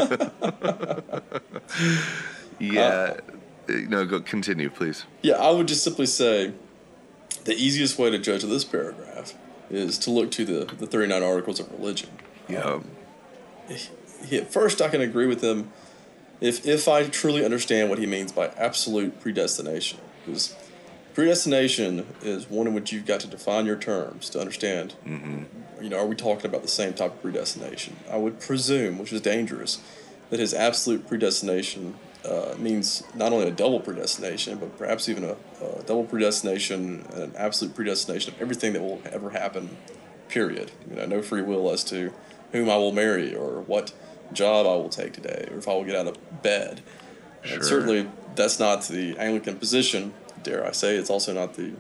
[2.60, 2.82] yeah.
[2.82, 3.18] Uh,
[3.68, 5.06] no, go continue, please.
[5.22, 6.54] Yeah, I would just simply say
[7.44, 9.36] the easiest way to judge this paragraph
[9.70, 12.10] is to look to the, the 39 articles of religion.
[12.50, 12.64] Yeah.
[12.64, 12.88] Um,
[14.26, 15.72] he, at first, I can agree with him
[16.42, 20.00] if, if I truly understand what he means by absolute predestination.
[20.26, 20.56] Because
[21.14, 24.96] predestination is one in which you've got to define your terms to understand.
[25.06, 27.98] You know, are we talking about the same type of predestination?
[28.10, 29.80] I would presume, which is dangerous,
[30.30, 35.36] that his absolute predestination uh, means not only a double predestination, but perhaps even a,
[35.64, 39.78] a double predestination and an absolute predestination of everything that will ever happen.
[40.28, 40.72] Period.
[40.90, 42.14] You know, no free will as to
[42.52, 43.92] whom I will marry or what
[44.34, 46.82] job I will take today or if I will get out of bed.
[47.44, 47.56] Sure.
[47.56, 50.14] And certainly, that's not the Anglican position.
[50.44, 51.72] Dare I say, it's also not the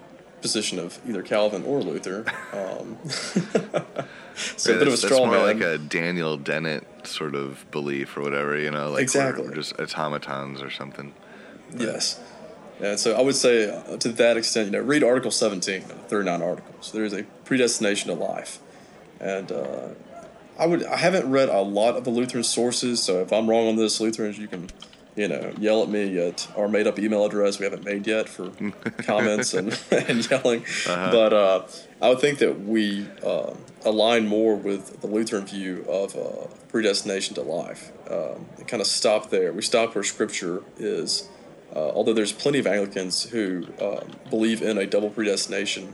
[0.41, 2.25] position of either Calvin or Luther.
[2.51, 2.97] Um,
[4.35, 5.43] so a bit of a straw man.
[5.43, 9.45] like a Daniel Dennett sort of belief or whatever, you know, like Exactly.
[9.47, 11.13] we're just automatons or something.
[11.77, 12.19] Yes.
[12.79, 16.41] And so I would say, uh, to that extent, you know, read Article 17, 39
[16.41, 16.91] articles.
[16.91, 18.59] There is a predestination to life.
[19.19, 19.89] And uh,
[20.57, 23.67] I would I haven't read a lot of the Lutheran sources, so if I'm wrong
[23.67, 24.67] on this, Lutherans, you can,
[25.21, 28.27] you know, yell at me at our made up email address we haven't made yet
[28.27, 28.49] for
[29.03, 30.65] comments and, and yelling.
[30.87, 31.67] But uh,
[32.01, 33.53] I would think that we uh,
[33.85, 37.91] align more with the Lutheran view of uh, predestination to life.
[38.09, 39.53] Um, kind of stop there.
[39.53, 41.29] We stop where Scripture is.
[41.75, 45.93] Uh, although there's plenty of Anglicans who um, believe in a double predestination,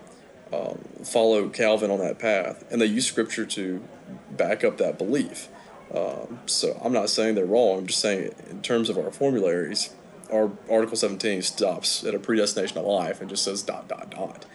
[0.53, 3.83] um, follow Calvin on that path, and they use Scripture to
[4.31, 5.49] back up that belief.
[5.93, 7.79] Um, so I'm not saying they're wrong.
[7.79, 9.93] I'm just saying in terms of our formularies,
[10.31, 14.45] our Article 17 stops at a predestination of life and just says dot dot dot.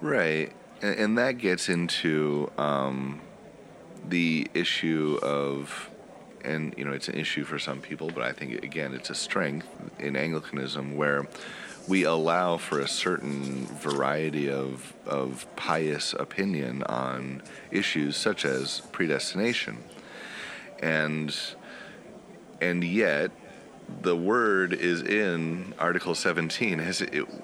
[0.00, 0.52] Right.
[0.82, 3.20] And, and that gets into um,
[4.08, 5.90] the issue of,
[6.44, 9.14] and, you know, it's an issue for some people, but I think, again, it's a
[9.14, 11.28] strength in Anglicanism where
[11.90, 19.76] we allow for a certain variety of, of pious opinion on issues such as predestination.
[20.78, 21.36] And,
[22.60, 23.32] and yet,
[24.02, 26.78] the word is in Article 17,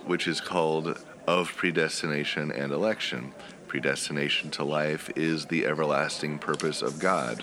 [0.04, 3.34] which is called of predestination and election.
[3.66, 7.42] Predestination to life is the everlasting purpose of God,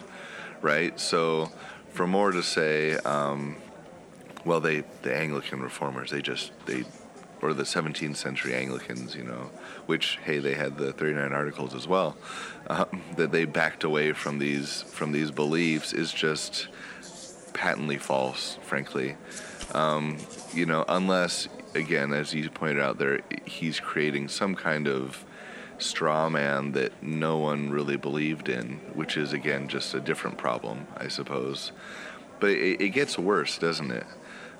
[0.61, 0.97] right?
[0.97, 1.51] So,
[1.91, 3.57] for More to say, um,
[4.45, 6.83] well, they the Anglican reformers, they just they,
[7.41, 9.51] or the 17th century Anglicans, you know,
[9.85, 12.15] which hey, they had the 39 articles as well,
[12.67, 16.67] um, that they backed away from these from these beliefs is just
[17.53, 19.15] patently false, frankly.
[19.73, 20.17] Um,
[20.53, 25.25] you know, unless, again, as you pointed out there, he's creating some kind of
[25.79, 30.87] straw man that no one really believed in, which is, again, just a different problem,
[30.97, 31.71] I suppose.
[32.39, 34.05] But it, it gets worse, doesn't it?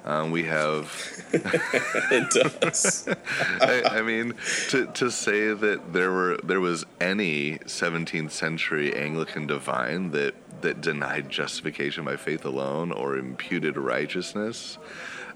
[0.05, 0.91] Um, we have
[1.33, 3.07] It does.
[3.61, 4.35] I, I mean,
[4.69, 10.81] to, to say that there were there was any 17th century Anglican divine that that
[10.81, 14.77] denied justification by faith alone or imputed righteousness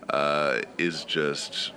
[0.10, 1.72] uh, is just.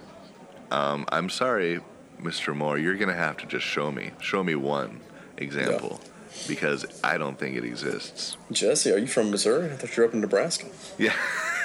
[0.70, 1.80] Um, I'm sorry,
[2.20, 2.54] Mr.
[2.54, 2.78] More.
[2.78, 5.00] You're gonna have to just show me show me one
[5.36, 6.00] example
[6.46, 8.36] because I don't think it exists.
[8.52, 9.70] Jesse, are you from Missouri?
[9.70, 10.66] I thought you were up in Nebraska.
[10.98, 11.14] Yeah.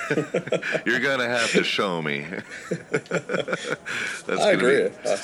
[0.85, 2.25] You're gonna have to show me.
[4.27, 4.89] I agree.
[4.89, 5.17] be- I,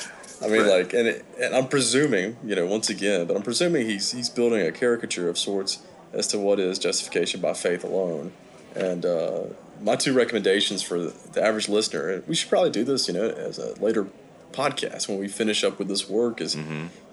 [0.44, 3.86] I mean, like, and, it, and I'm presuming, you know, once again, but I'm presuming
[3.86, 5.80] he's he's building a caricature of sorts
[6.12, 8.32] as to what is justification by faith alone.
[8.74, 9.44] And uh,
[9.80, 13.28] my two recommendations for the, average listener, and we should probably do this, you know,
[13.28, 14.06] as a later
[14.52, 16.56] podcast when we finish up with this work, is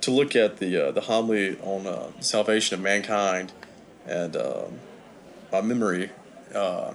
[0.01, 3.51] to look at the uh, the homily on uh, salvation of mankind.
[4.07, 4.79] And um,
[5.51, 6.09] my memory
[6.55, 6.93] uh,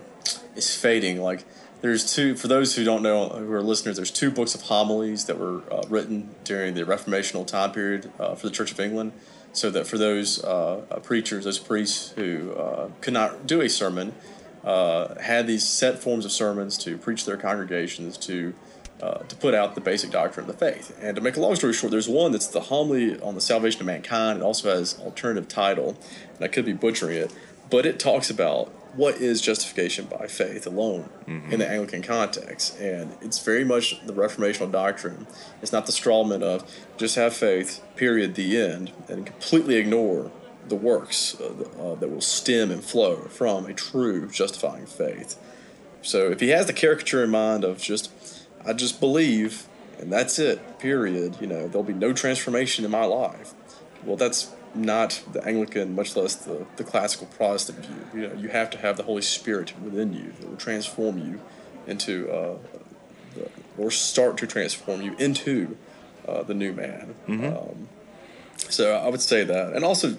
[0.56, 1.20] is fading.
[1.20, 1.44] Like
[1.80, 3.96] there's two for those who don't know who are listeners.
[3.96, 8.34] There's two books of homilies that were uh, written during the Reformational time period uh,
[8.34, 9.12] for the Church of England.
[9.52, 13.68] So that for those uh, uh, preachers, those priests who uh, could not do a
[13.68, 14.12] sermon,
[14.64, 18.54] uh, had these set forms of sermons to preach their congregations to.
[19.28, 20.96] To put out the basic doctrine of the faith.
[21.02, 23.82] And to make a long story short, there's one that's the homily on the salvation
[23.82, 24.38] of mankind.
[24.38, 25.98] It also has alternative title,
[26.34, 27.30] and I could be butchering it,
[27.68, 31.08] but it talks about what is justification by faith alone
[31.50, 32.78] in the Anglican context.
[32.80, 35.26] And it's very much the Reformational doctrine.
[35.62, 36.64] It's not the strawman of
[36.96, 40.30] just have faith, period, the end, and completely ignore
[40.68, 41.46] the works uh,
[41.78, 45.38] uh, that will stem and flow from a true justifying faith.
[46.02, 48.10] So if he has the caricature in mind of just,
[48.64, 49.66] I just believe,
[49.98, 53.54] and that's it, period, you know, there'll be no transformation in my life.
[54.04, 58.22] Well, that's not the Anglican, much less the, the classical Protestant view.
[58.22, 61.40] You know, you have to have the Holy Spirit within you that will transform you
[61.86, 62.56] into, uh,
[63.34, 65.76] the, or start to transform you into
[66.26, 67.14] uh, the new man.
[67.28, 67.88] Um,
[68.56, 70.16] so I would say that, and also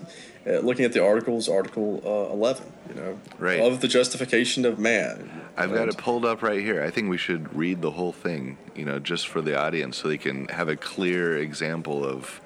[0.47, 3.59] uh, looking at the articles, Article uh, eleven, you know, Right.
[3.59, 5.41] of the justification of man.
[5.57, 6.83] I've got it pulled up right here.
[6.83, 10.09] I think we should read the whole thing, you know, just for the audience so
[10.09, 12.41] they can have a clear example of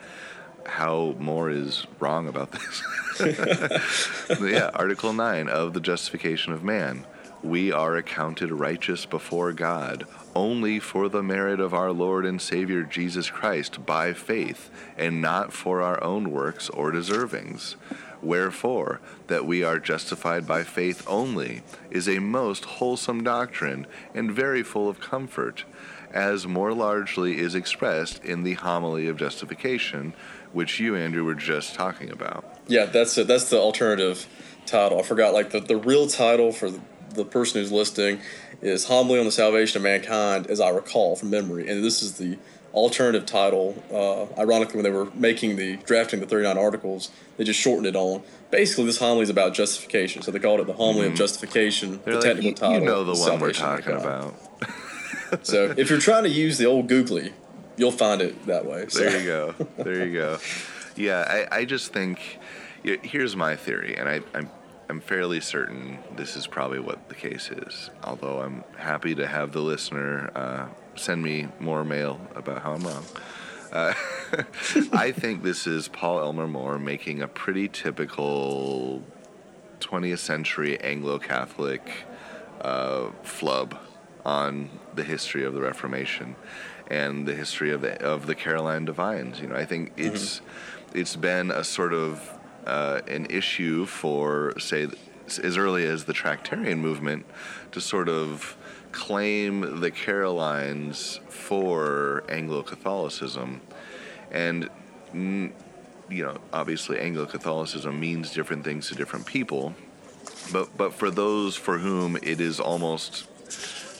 [0.69, 2.83] how More is wrong about this.
[4.41, 7.05] yeah, Article 9 of the justification of man.
[7.43, 10.05] we are accounted righteous before God
[10.35, 15.51] only for the merit of our Lord and Savior Jesus Christ by faith, and not
[15.51, 17.75] for our own works or deservings.
[18.21, 24.61] Wherefore, that we are justified by faith only is a most wholesome doctrine and very
[24.61, 25.63] full of comfort,
[26.11, 30.13] as more largely is expressed in the homily of justification,
[30.53, 32.45] which you, Andrew, were just talking about.
[32.67, 33.27] Yeah, that's it.
[33.27, 34.27] That's the alternative
[34.65, 34.99] title.
[34.99, 36.79] I forgot, like, the, the real title for the,
[37.13, 38.21] the person who's listening
[38.61, 41.69] is Homily on the Salvation of Mankind, as I recall from memory.
[41.69, 42.37] And this is the
[42.73, 43.81] alternative title.
[43.91, 47.95] Uh, ironically, when they were making the drafting the 39 articles, they just shortened it
[47.95, 48.21] on.
[48.51, 51.13] Basically, this homily is about justification, so they called it the homily mm-hmm.
[51.13, 51.99] of justification.
[52.03, 54.35] They're the like, technical title, you know the one we're talking about.
[55.43, 57.33] so, if you're trying to use the old googly,
[57.79, 58.85] you'll find it that way.
[58.89, 58.99] So.
[58.99, 59.55] There you go.
[59.83, 60.37] There you go.
[60.95, 62.39] Yeah, I, I just think
[62.83, 64.51] here's my theory, and I, I'm
[64.89, 67.89] I'm fairly certain this is probably what the case is.
[68.03, 72.81] Although I'm happy to have the listener uh, send me more mail about how I'm
[72.81, 73.05] wrong.
[73.71, 73.93] Uh,
[74.91, 79.03] I think this is Paul Elmer More making a pretty typical
[79.79, 81.87] 20th century Anglo Catholic
[82.61, 83.77] uh, flub
[84.25, 86.35] on the history of the Reformation
[86.89, 89.39] and the history of the of the Caroline Divines.
[89.39, 90.13] You know, I think mm-hmm.
[90.13, 90.97] it's mm-hmm.
[90.99, 94.87] it's been a sort of uh, an issue for, say,
[95.43, 97.25] as early as the Tractarian movement
[97.71, 98.57] to sort of
[98.91, 103.61] claim the Carolines for Anglo Catholicism.
[104.31, 104.69] And,
[105.13, 105.53] you
[106.09, 109.73] know, obviously Anglo Catholicism means different things to different people.
[110.51, 113.27] But, but for those for whom it is almost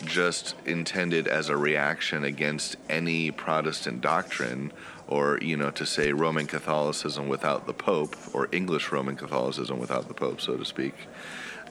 [0.05, 4.71] just intended as a reaction against any Protestant doctrine
[5.07, 10.07] or you know to say Roman Catholicism without the Pope or English Roman Catholicism without
[10.07, 10.93] the Pope, so to speak,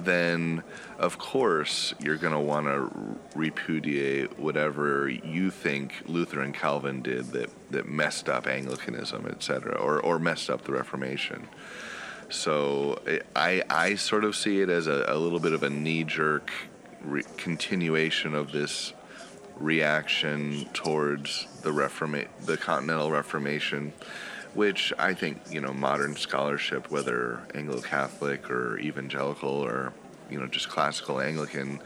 [0.01, 0.63] then
[0.99, 2.91] of course you're going to want to
[3.37, 10.01] repudiate whatever you think Luther and Calvin did that that messed up Anglicanism, etc., or
[10.01, 11.49] or messed up the Reformation.
[12.31, 13.01] So
[13.37, 16.51] I I sort of see it as a, a little bit of a knee jerk
[17.03, 18.93] re- continuation of this
[19.57, 23.93] reaction towards the Reforma- the Continental Reformation,
[24.55, 29.93] which I think you know modern scholarship, whether Anglo-Catholic or evangelical or
[30.31, 31.81] you know just classical Anglican,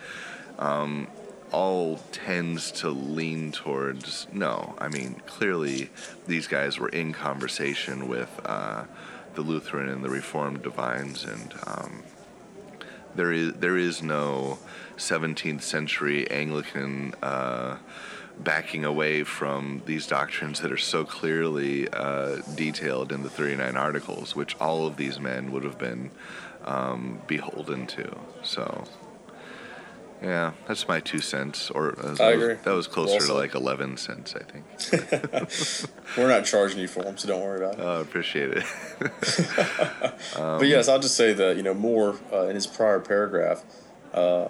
[0.59, 1.07] um,
[1.51, 4.75] all tends to lean towards no.
[4.79, 5.91] I mean, clearly
[6.27, 8.85] these guys were in conversation with uh,
[9.35, 12.03] the Lutheran and the Reformed divines, and um,
[13.17, 14.59] there is there is no
[14.97, 17.77] 17th century Anglican uh,
[18.39, 24.35] backing away from these doctrines that are so clearly uh, detailed in the 39 articles,
[24.35, 26.11] which all of these men would have been
[26.65, 28.17] um, beholden to.
[28.43, 28.85] So.
[30.23, 31.71] Yeah, that's my two cents.
[31.71, 32.55] Or uh, I agree.
[32.55, 35.91] that was closer to like eleven cents, I think.
[36.17, 37.81] We're not charging you for them, so don't worry about it.
[37.81, 38.65] Oh, appreciate it.
[40.37, 43.65] um, but yes, I'll just say that you know more uh, in his prior paragraph
[44.15, 44.49] uh,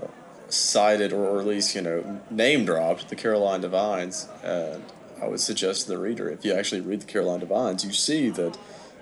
[0.49, 4.83] cited or, or at least you know name dropped the Caroline Divines, and
[5.23, 8.29] I would suggest to the reader if you actually read the Caroline Divines, you see
[8.31, 8.59] that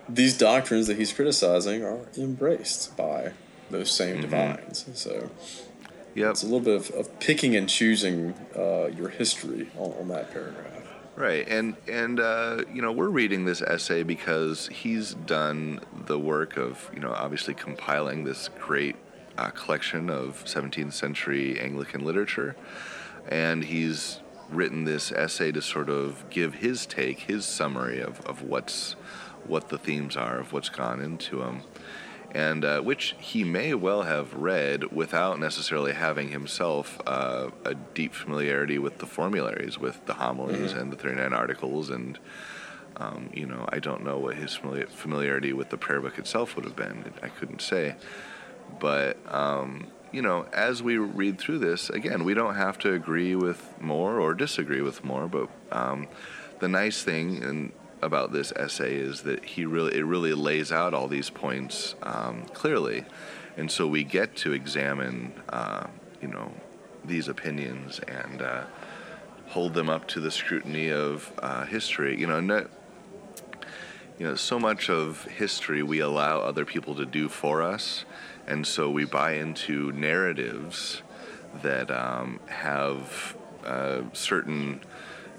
[0.09, 3.33] these doctrines that he's criticizing are embraced by
[3.71, 4.23] those same mm-hmm.
[4.23, 4.87] divines.
[4.95, 5.31] So
[6.15, 6.31] Yep.
[6.31, 10.33] It's a little bit of, of picking and choosing uh, your history on, on, that
[10.33, 10.89] paragraph.
[11.15, 16.57] Right, and and uh, you know we're reading this essay because he's done the work
[16.57, 18.97] of you know obviously compiling this great
[19.39, 22.57] uh, collection of 17th century Anglican literature,
[23.29, 28.43] and he's written this essay to sort of give his take, his summary of, of
[28.43, 28.93] what's
[29.47, 31.63] what the themes are of what's gone into them
[32.33, 38.15] and uh, which he may well have read without necessarily having himself uh, a deep
[38.15, 40.81] familiarity with the formularies, with the homilies mm-hmm.
[40.81, 42.19] and the 39 articles, and
[42.97, 46.65] um, you know, I don't know what his familiarity with the prayer book itself would
[46.65, 47.13] have been.
[47.23, 47.97] I couldn't say,
[48.79, 53.35] but um, you know, as we read through this, again, we don't have to agree
[53.35, 56.09] with more or disagree with more, but um,
[56.59, 60.95] the nice thing, and about this essay is that he really it really lays out
[60.95, 63.05] all these points um, clearly,
[63.57, 65.87] and so we get to examine uh,
[66.21, 66.53] you know
[67.05, 68.65] these opinions and uh,
[69.49, 72.19] hold them up to the scrutiny of uh, history.
[72.19, 72.67] You know, no,
[74.19, 78.05] you know, so much of history we allow other people to do for us,
[78.47, 81.03] and so we buy into narratives
[81.63, 84.81] that um, have uh, certain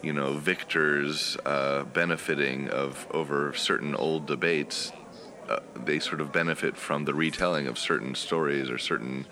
[0.01, 4.91] you know, victors uh, benefiting of over certain old debates.
[5.49, 9.25] Uh, they sort of benefit from the retelling of certain stories or certain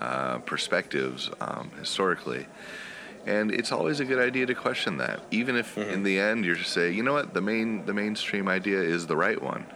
[0.00, 2.46] uh, perspectives um, historically.
[3.26, 5.90] And it's always a good idea to question that, even if Mm-hmm.
[5.90, 9.06] in the end you're to say, you know what, the main the mainstream idea is
[9.06, 9.66] the right one.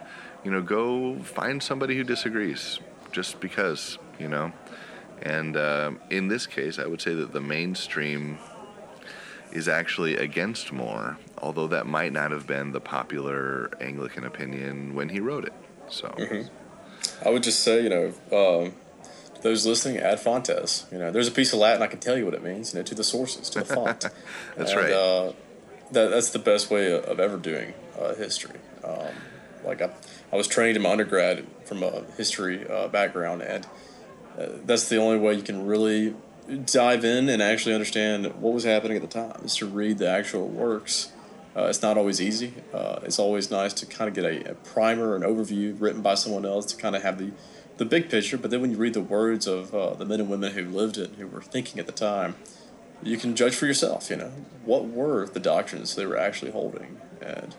[0.43, 2.79] You know, go find somebody who disagrees,
[3.11, 3.97] just because.
[4.19, 4.51] You know,
[5.21, 8.37] and um in this case, I would say that the mainstream
[9.53, 15.09] is actually against More, although that might not have been the popular Anglican opinion when
[15.09, 15.53] he wrote it.
[15.89, 16.07] So.
[16.09, 16.47] Mm-hmm.
[17.25, 18.73] I would just say, you know, um,
[19.41, 20.87] those listening, ad fontes.
[20.91, 22.73] You know, there's a piece of Latin I can tell you what it means.
[22.73, 23.99] You know, to the sources, to the font.
[24.57, 24.91] That's And, right.
[24.91, 25.33] Uh,
[25.91, 28.59] that, that's the best way of, ever doing uh, history.
[28.83, 29.09] Um,
[29.63, 29.91] like I,
[30.31, 33.65] I was trained in my undergrad from a history uh, background, and
[34.39, 36.15] uh, that's the only way you can really
[36.65, 40.07] dive in and actually understand what was happening at the time is to read the
[40.07, 41.11] actual works.
[41.55, 42.53] Uh, it's not always easy.
[42.73, 46.15] Uh, it's always nice to kind of get a, a primer, an overview written by
[46.15, 47.31] someone else to kind of have the,
[47.77, 48.37] the big picture.
[48.37, 50.97] But then when you read the words of uh, the men and women who lived
[50.97, 52.35] it, who were thinking at the time,
[53.03, 54.09] you can judge for yourself.
[54.09, 54.31] You know
[54.65, 57.55] what were the doctrines they were actually holding, and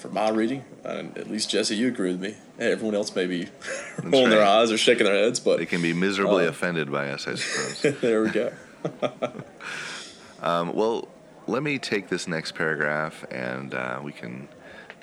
[0.00, 2.34] for my reading, and at least Jesse, you agree with me.
[2.58, 3.48] Everyone else may be
[4.02, 7.10] rolling their eyes or shaking their heads, but They can be miserably Uh, offended by
[7.10, 8.00] us, I suppose.
[8.00, 8.52] there we go.
[10.42, 11.08] um, well,
[11.46, 14.48] let me take this next paragraph and uh, we can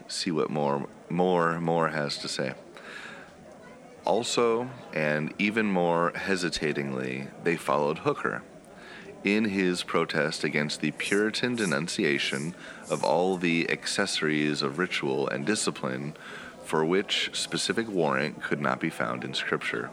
[0.07, 2.53] see what more, more, more has to say.
[4.03, 8.41] Also, and even more hesitatingly, they followed Hooker
[9.23, 12.55] in his protest against the Puritan denunciation
[12.89, 16.15] of all the accessories of ritual and discipline
[16.63, 19.89] for which specific warrant could not be found in Scripture.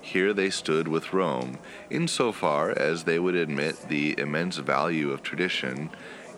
[0.00, 1.58] Here they stood with Rome,
[1.90, 5.90] insofar as they would admit the immense value of tradition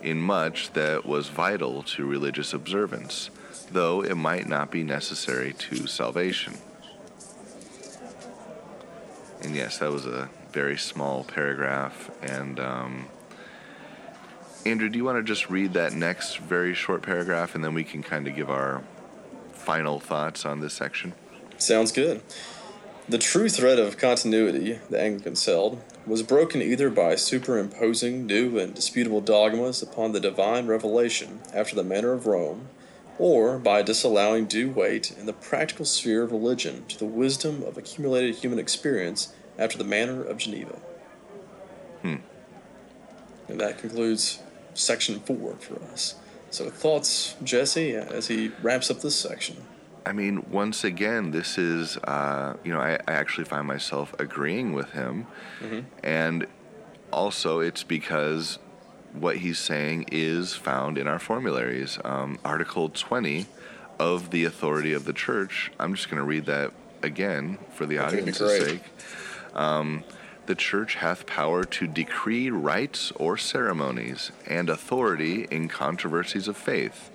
[0.03, 3.31] in much that was vital to religious observance,
[3.71, 6.55] though it might not be necessary to salvation.
[9.43, 12.11] And yes, that was a very small paragraph.
[12.23, 13.07] And um,
[14.65, 17.85] Andrew, do you want to just read that next very short paragraph, and then we
[17.85, 18.83] can kind of give our
[19.53, 21.15] final thoughts on this section?
[21.59, 22.23] Sounds good.
[23.09, 28.75] The true thread of continuity the Anglicans held was broken either by superimposing new and
[28.75, 32.69] disputable dogmas upon the divine revelation after the manner of Rome,
[33.19, 37.77] or by disallowing due weight in the practical sphere of religion to the wisdom of
[37.77, 40.79] accumulated human experience after the manner of Geneva.
[42.03, 42.17] Hmm.
[43.49, 44.41] And that concludes
[44.75, 46.17] section four for us.
[46.51, 49.57] So, thoughts, Jesse, as he wraps up this section?
[50.05, 54.73] I mean, once again, this is, uh, you know, I, I actually find myself agreeing
[54.73, 55.27] with him.
[56.03, 56.47] And
[57.13, 58.59] also, it's because
[59.13, 61.99] what he's saying is found in our formularies.
[62.05, 63.47] Um, Article 20
[63.99, 66.73] of the authority of the church, I'm just going to read that
[67.03, 68.83] again for the I think it'd be audience's sake.
[69.55, 70.05] Um,
[70.47, 77.11] the church hath power to decree rites or ceremonies and authority in controversies of faith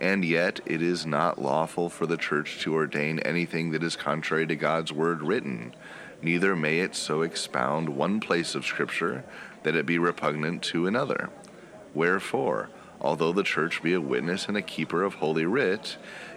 [0.00, 4.46] and yet it is not lawful for the church to ordain anything that is contrary
[4.46, 5.74] to God's word written.
[6.22, 9.24] Neither may it so expound one place of Scripture
[9.62, 11.30] that it be repugnant to another.
[11.94, 12.68] Wherefore,
[13.00, 15.96] although the church be a witness and a keeper of holy writ,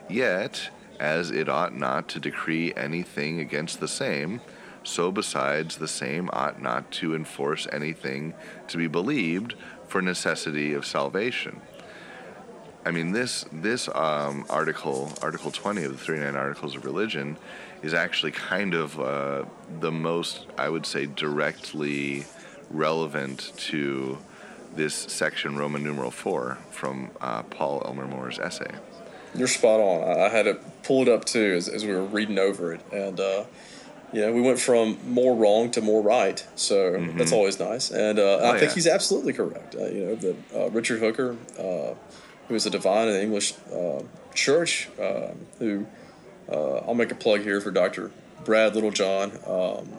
[0.10, 0.70] yet,
[1.00, 4.42] as it ought not to decree anything against the same,
[4.90, 8.34] so besides the same ought not to enforce anything
[8.68, 9.54] to be believed
[9.88, 11.62] for necessity of salvation.
[12.86, 17.38] I mean, this this um, article, Article 20 of the 39 Articles of Religion,
[17.84, 19.46] is actually kind of uh,
[19.80, 22.26] the most, I would say, directly
[22.70, 24.18] relevant to
[24.76, 28.72] this section, Roman numeral 4, from uh, Paul Elmer More's essay.
[29.36, 30.18] You're spot on.
[30.20, 33.44] I- had it pulled up too as, as we were reading over it, and uh,
[34.14, 37.92] you know we went from more wrong to more right, so that's always nice.
[37.92, 38.76] And uh, I Oh, think yeah.
[38.76, 39.76] he's absolutely correct.
[39.76, 41.94] Uh, you know that uh, Richard Hooker, uh,
[42.48, 44.02] who is a divine in the English uh,
[44.34, 45.30] Church, uh,
[45.60, 45.86] who
[46.52, 48.12] uh, I'll make a plug here for Doctor
[48.46, 49.32] Brad Littlejohn.
[49.48, 49.90] Um,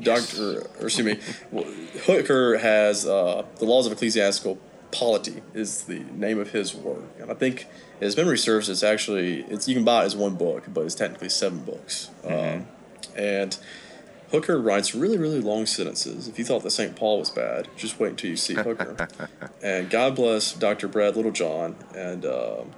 [0.00, 1.18] Doctor, or excuse me,
[1.50, 1.64] well,
[2.04, 4.58] Hooker has uh, the laws of ecclesiastical
[4.92, 7.66] polity is the name of his work, and I think
[7.98, 8.68] his memory serves.
[8.68, 12.10] It's actually it's you can buy it as one book, but it's technically seven books.
[12.26, 12.66] Um,
[13.16, 13.56] and
[14.30, 16.28] Hooker writes really really long sentences.
[16.28, 16.94] If you thought that St.
[16.96, 19.08] Paul was bad, just wait until you see Hooker.
[19.62, 20.88] and God bless Dr.
[20.88, 22.24] Brad Littlejohn and.
[22.24, 22.72] um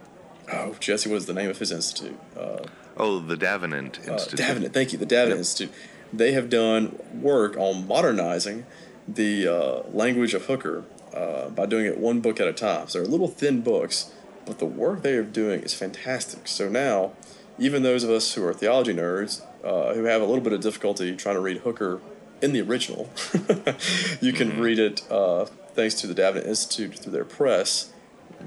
[0.50, 2.18] Oh, Jesse, what is the name of his institute?
[2.34, 2.60] Uh,
[2.96, 4.38] Oh, the Davenant uh, Institute.
[4.38, 5.38] Davenant, thank you, the Davenant Yep.
[5.40, 5.74] Institute.
[6.10, 8.64] They have done work on modernizing
[9.06, 12.88] the uh, language of Hooker uh, by doing it one book at a time.
[12.88, 14.10] So they're little thin books,
[14.46, 16.48] but the work they are doing is fantastic.
[16.48, 17.12] So now,
[17.58, 20.60] even those of us who are theology nerds, uh, who have a little bit of
[20.60, 22.00] difficulty trying to read Hooker
[22.40, 23.10] in the original.
[24.20, 24.60] you can mm-hmm.
[24.60, 25.44] read it uh,
[25.74, 27.92] thanks to the Davenant Institute through their press.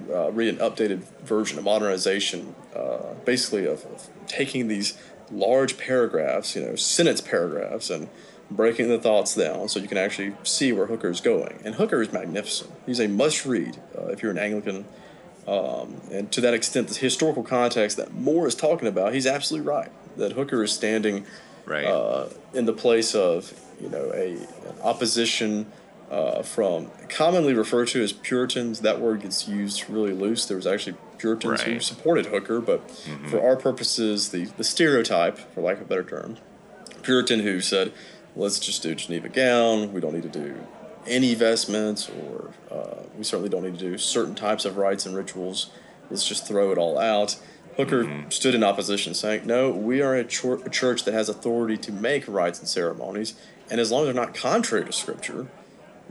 [0.09, 4.97] Uh, read an updated version, a modernization, uh, basically of, of, taking these
[5.29, 8.07] large paragraphs, you know, sentence paragraphs, and
[8.49, 11.59] breaking the thoughts down so you can actually see where Hooker is going.
[11.65, 12.71] And Hooker is magnificent.
[12.85, 14.85] He's a must read uh, if you're an Anglican.
[15.47, 19.67] Um, and to that extent, the historical context that More is talking about, he's absolutely
[19.67, 19.91] right.
[20.17, 21.25] That Hooker is standing
[21.65, 21.85] right.
[21.85, 25.71] uh, in the place of you know a an opposition
[26.11, 28.81] uh, from commonly referred to as Puritans.
[28.81, 30.45] That word gets used really loose.
[30.45, 31.73] There was actually Puritans right.
[31.73, 33.27] who supported Hooker, but mm-hmm.
[33.27, 36.37] for our purposes, the the stereotype, for lack of a better term,
[37.01, 37.93] Puritan who said,
[38.35, 39.93] "Let's just do Geneva gown.
[39.93, 40.67] We don't need to do."
[41.07, 45.15] Any vestments, or uh, we certainly don't need to do certain types of rites and
[45.15, 45.71] rituals.
[46.09, 47.37] Let's just throw it all out.
[47.77, 48.29] Hooker mm-hmm.
[48.29, 52.27] stood in opposition, saying, No, we are a, a, church that has authority to make
[52.27, 53.33] rites and ceremonies,
[53.69, 55.47] and as long as they're not contrary to Scripture,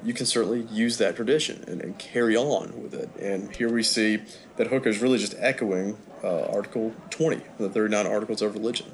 [0.03, 3.11] you can certainly use that tradition and, and carry on with it.
[3.21, 4.23] And here we see
[4.57, 8.91] that Hooker is really just echoing uh, Article 20, the 39 Articles of Religion.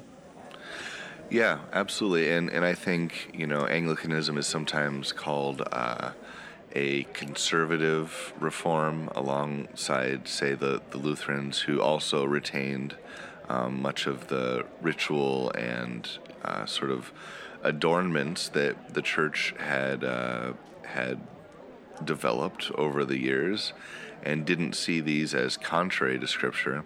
[1.29, 2.31] Yeah, absolutely.
[2.31, 5.61] And, and I think, you know, Anglicanism is sometimes called.
[5.71, 6.11] Uh,
[6.75, 12.95] a conservative reform alongside, say, the, the Lutherans, who also retained
[13.49, 16.07] um, much of the ritual and
[16.43, 17.11] uh, sort of
[17.63, 20.53] adornments that the church had uh,
[20.85, 21.19] had
[22.03, 23.73] developed over the years,
[24.23, 26.83] and didn't see these as contrary to Scripture.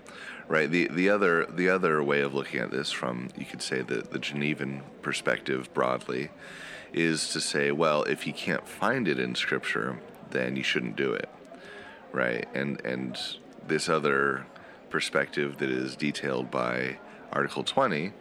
[0.47, 0.69] Right.
[0.69, 4.01] The the other the other way of looking at this, from you could say the
[4.01, 6.29] the Genevan perspective broadly,
[6.93, 11.13] is to say, well, if you can't find it in Scripture, then you shouldn't do
[11.13, 11.29] it,
[12.11, 12.47] right?
[12.53, 13.17] And and
[13.65, 14.45] this other
[14.89, 16.97] perspective that is detailed by
[17.31, 18.11] Article 20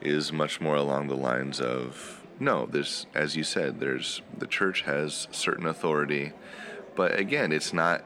[0.00, 4.82] is much more along the lines of no, there's as you said, there's the church
[4.82, 6.32] has certain authority,
[6.96, 8.04] but again, it's not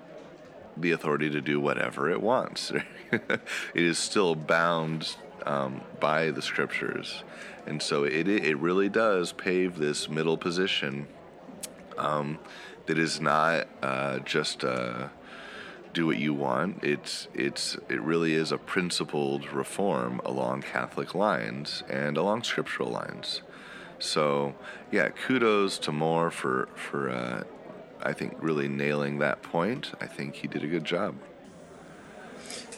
[0.81, 2.73] the authority to do whatever it wants.
[3.13, 3.41] it
[3.75, 5.17] is still bound
[5.47, 7.23] um, by the scriptures.
[7.67, 11.07] And so it, it really does pave this middle position
[11.97, 12.39] um,
[12.87, 15.09] that is not uh, just uh,
[15.93, 16.83] do what you want.
[16.83, 23.43] It's it's it really is a principled reform along Catholic lines and along scriptural lines.
[23.99, 24.55] So
[24.91, 27.45] yeah, kudos to More for for uh,
[28.03, 29.93] I think really nailing that point.
[30.01, 31.15] I think he did a good job.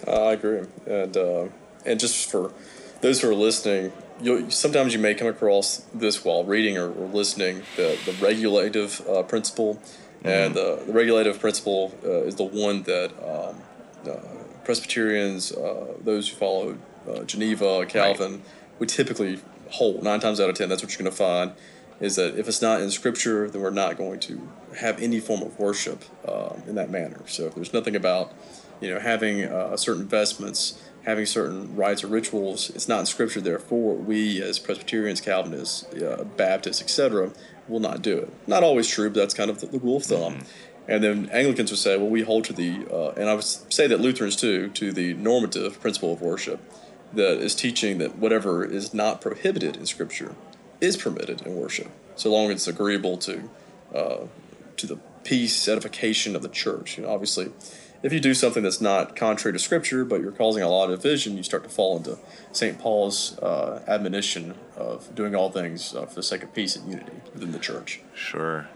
[0.06, 1.48] Uh, I agree, and uh,
[1.84, 2.52] and just for
[3.00, 3.92] those who are listening,
[4.22, 9.06] you sometimes you may come across this while reading or, or listening the, the regulative
[9.08, 10.28] uh, principle, mm-hmm.
[10.28, 13.60] and uh, the regulative principle uh, is the one that um,
[14.10, 14.16] uh,
[14.64, 18.40] Presbyterians, uh, those who follow uh, Geneva, Calvin, right.
[18.78, 19.38] we typically
[19.70, 20.68] hold nine times out of ten.
[20.68, 21.52] That's what you're going to find
[22.00, 24.48] is that if it's not in Scripture, then we're not going to
[24.78, 27.20] have any form of worship um, in that manner.
[27.26, 28.32] So if there's nothing about
[28.80, 29.46] you know having
[29.76, 32.70] certain vestments having certain rites or rituals.
[32.70, 37.32] It's not in Scripture, therefore, we as Presbyterians, Calvinists, uh, Baptists, etc.,
[37.68, 38.32] will not do it.
[38.46, 40.34] Not always true, but that's kind of the, the rule of thumb.
[40.34, 40.44] Mm-hmm.
[40.88, 43.86] And then Anglicans would say, well, we hold to the, uh, and I would say
[43.86, 46.60] that Lutherans too, to the normative principle of worship
[47.12, 50.34] that is teaching that whatever is not prohibited in Scripture
[50.80, 53.50] is permitted in worship, so long as it's agreeable to
[53.94, 54.26] uh,
[54.80, 56.96] to the peace, edification of the church.
[56.96, 57.50] You know, obviously,
[58.02, 61.02] if you do something that's not contrary to Scripture, but you're causing a lot of
[61.02, 62.18] division, you start to fall into
[62.52, 62.78] St.
[62.78, 67.12] Paul's uh, admonition of doing all things uh, for the sake of peace and unity
[67.34, 68.00] within the church.
[68.14, 68.68] Sure.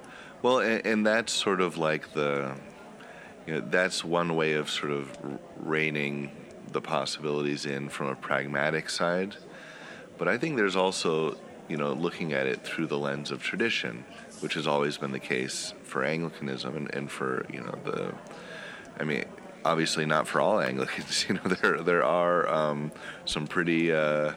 [0.43, 2.55] Well, and, and that's sort of like the,
[3.47, 5.11] you know, that's one way of sort of
[5.57, 6.31] reining
[6.71, 9.37] the possibilities in from a pragmatic side.
[10.19, 11.39] But I think there's also,
[11.69, 14.05] you know, looking at it through the lens of tradition,
[14.41, 18.13] which has always been the case for Anglicanism and, and for, you know, the
[18.99, 19.25] I mean,
[19.65, 21.27] obviously not for all Anglicans.
[21.29, 22.91] You know, there there are um,
[23.27, 24.33] some pretty uh,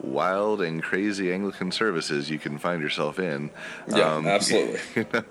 [0.00, 3.50] wild and crazy Anglican services you can find yourself in.
[3.86, 4.80] Yeah, um, absolutely.
[4.96, 5.24] You know?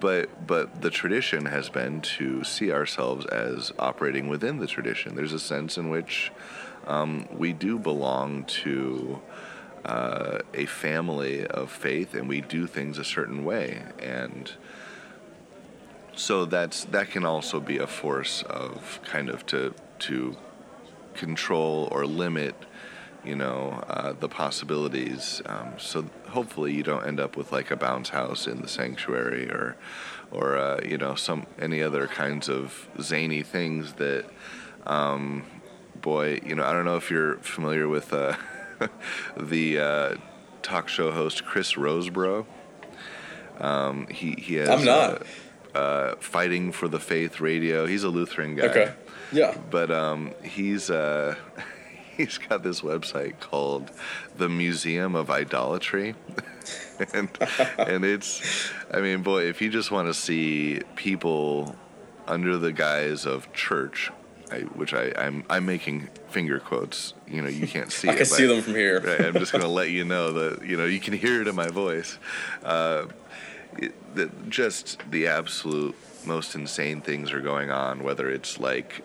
[0.00, 5.16] But but the tradition has been to see ourselves as operating within the tradition.
[5.16, 6.32] There's a sense in which
[6.86, 9.20] um, we do belong to.
[9.84, 14.52] Uh, a family of faith, and we do things a certain way, and
[16.16, 20.36] so that's that can also be a force of kind of to to
[21.14, 22.54] control or limit
[23.24, 27.76] you know uh, the possibilities um, so hopefully you don't end up with like a
[27.76, 29.76] bounce house in the sanctuary or
[30.30, 34.24] or uh, you know some any other kinds of zany things that
[34.86, 35.44] um,
[36.00, 38.36] boy you know I don't know if you're familiar with uh,
[39.36, 40.14] the uh,
[40.62, 42.46] talk show host Chris Rosebrough
[43.60, 44.68] Um, he he has.
[44.68, 45.22] I'm not.
[45.74, 47.84] Uh, fighting for the faith radio.
[47.86, 48.66] He's a Lutheran guy.
[48.66, 48.92] Okay.
[49.32, 49.56] Yeah.
[49.70, 51.34] But um, he's uh,
[52.16, 53.90] he's got this website called
[54.36, 56.14] the Museum of Idolatry.
[57.12, 57.28] and
[57.78, 61.74] and it's I mean, boy, if you just want to see people
[62.26, 64.10] under the guise of church,
[64.50, 67.14] I, which I, I'm I'm making finger quotes.
[67.26, 68.08] You know, you can't see.
[68.10, 69.00] I it, can but- see them from here.
[69.00, 71.48] Right, I'm just going to let you know that you know you can hear it
[71.48, 72.18] in my voice.
[72.62, 73.06] Uh,
[73.78, 75.96] it, that just the absolute
[76.26, 78.02] most insane things are going on.
[78.02, 79.02] Whether it's like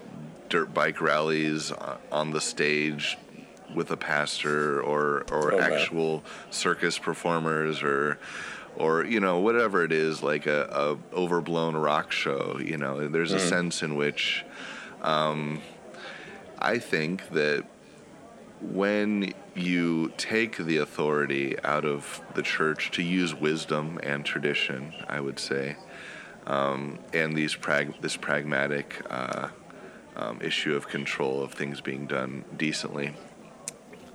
[0.50, 1.72] dirt bike rallies
[2.12, 3.18] on the stage
[3.76, 8.18] with a pastor, or or Oh, actual circus performers, or
[8.76, 12.60] or you know whatever it is, like a, a overblown rock show.
[12.64, 14.44] You know, there's a sense in which
[15.02, 15.62] um,
[16.58, 17.66] I think that
[18.62, 25.20] when you take the authority out of the church to use wisdom and tradition, I
[25.20, 25.78] would say,
[26.46, 29.50] um, and these prag- this pragmatic uh,
[30.16, 33.14] um, issue of control of things being done decently,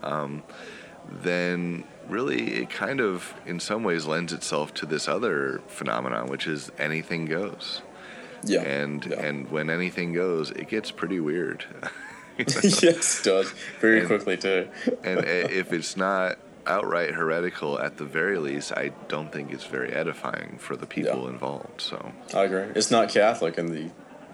[0.03, 0.43] um,
[1.09, 6.47] then really it kind of, in some ways, lends itself to this other phenomenon, which
[6.47, 7.83] is anything goes.
[8.47, 8.61] Yeah.
[8.61, 9.21] And yeah.
[9.21, 11.65] and when anything goes, it gets pretty weird.
[12.39, 14.69] yes, it does very And- quickly too.
[15.03, 19.93] and if it's not outright heretical, at the very least, I don't think it's very
[19.93, 21.29] edifying for the people Yeah.
[21.31, 21.81] involved.
[21.81, 22.65] So, I agree.
[22.75, 23.83] It's not Catholic in the,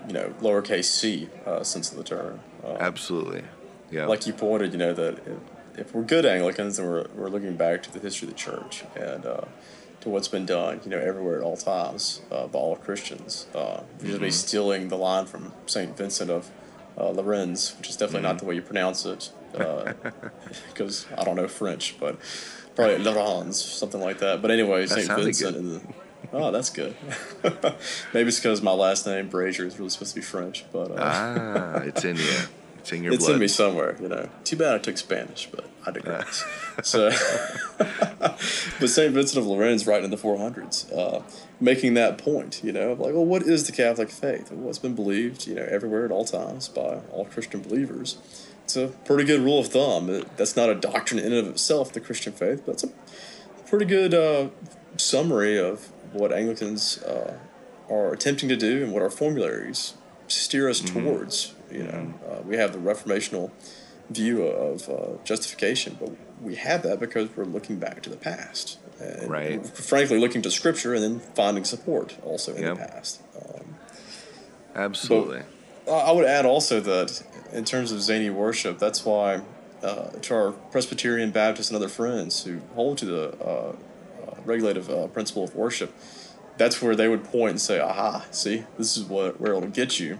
[0.07, 2.41] you know, lowercase c uh, sense of the term.
[2.65, 3.43] Uh, absolutely,
[3.91, 7.29] yeah, like you pointed, you know, that if, if we're good Anglicans and we're, we're
[7.29, 9.41] looking back to the history of the church and uh,
[10.03, 13.83] to what's been done, you know, everywhere at all times uh, by all Christians, uh,
[14.05, 15.97] just be stealing the line from St.
[15.97, 16.51] Vincent of
[17.01, 19.31] uh, Lorenz, which is definitely not the way you pronounce it,
[20.69, 22.17] because I don't know French, but
[22.75, 24.43] probably Lorenz, something like that.
[24.43, 25.09] But anyway, St.
[25.09, 25.55] Vincent.
[25.55, 25.63] good.
[25.63, 25.81] And the,
[26.33, 26.95] oh, that's good.
[28.13, 30.91] Maybe it's because my last name, Brazier, is really supposed to be French, but.
[30.91, 32.37] Uh, ah, it's in you,
[32.79, 33.35] it's in your it's blood.
[33.35, 34.29] in me somewhere, you know.
[34.45, 36.45] Too bad I took Spanish, but I digress.
[36.83, 37.11] so,
[38.19, 38.39] but
[38.89, 41.23] Saint Vincent of Lorenz, right in the 400s, uh,
[41.61, 44.51] making that point, you know, like, well, what is the Catholic faith?
[44.53, 48.19] Well, it's been believed, you know, everywhere at all times by all Christian believers.
[48.65, 50.25] It's a pretty good rule of thumb.
[50.37, 52.91] That's not a doctrine in and of itself, the Christian faith, but it's a
[53.67, 54.49] pretty good uh,
[54.97, 57.39] summary of what Anglicans uh,
[57.89, 59.95] are attempting to do and what our formularies
[60.29, 61.55] steer us towards.
[61.71, 63.51] You know, uh, we have the reformational
[64.11, 66.11] view of uh, justification, but
[66.43, 68.79] we have that because we're looking back to the past.
[69.01, 69.65] And Right.
[69.67, 72.77] Frankly, looking to Scripture and then finding support also in Yep.
[72.79, 73.21] the past.
[73.37, 73.77] Um,
[74.75, 75.43] absolutely.
[75.91, 79.41] I- would add also that in terms of zany worship, that's why
[79.83, 84.91] uh, to our Presbyterian, Baptist, and other friends who hold to the uh, uh, regulative
[84.91, 85.95] uh, principle of worship,
[86.59, 88.27] that's where they would point and say, "Aha!
[88.31, 90.19] See, this is what where it'll get you."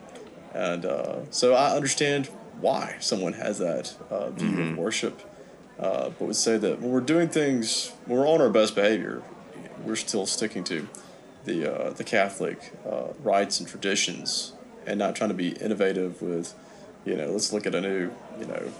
[0.55, 2.31] And uh, so I understand
[2.61, 5.21] why someone has that uh, view of worship,
[5.79, 9.23] uh, but would say that when we're doing things, when we're on our best behavior,
[9.85, 10.89] we're still sticking to
[11.45, 14.53] the uh, the Catholic uh, rites and traditions,
[14.87, 16.55] and not trying to be innovative with,
[17.05, 18.71] you know, let's look at a new, you know,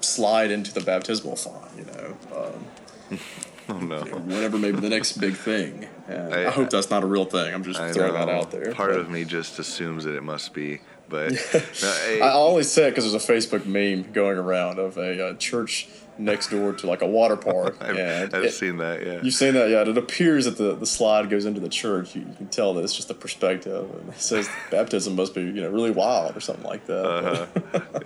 [0.00, 3.18] slide into the baptismal font, you know, um,
[3.68, 4.00] oh no.
[4.04, 5.86] whatever maybe the next big thing.
[6.08, 7.52] I, I- hope that's not a real thing.
[7.54, 8.26] I'm just I throwing know.
[8.26, 8.72] that out there.
[8.72, 10.80] Part but- of me just assumes that it must be,
[11.12, 11.32] but
[11.82, 15.28] no, hey, I always say it because there's a Facebook meme going around of a
[15.28, 15.86] uh, church
[16.18, 17.76] next door to like a water park.
[17.80, 19.06] I've, I've it- seen that.
[19.06, 19.20] Yeah.
[19.22, 19.82] You've seen that, yeah.
[19.82, 22.16] It appears that the, the slide goes into the church.
[22.16, 23.88] You, you can tell that it's just a perspective.
[24.00, 27.04] And it says baptism must be, you know, really wild or something like that.
[27.04, 27.46] Uh-huh.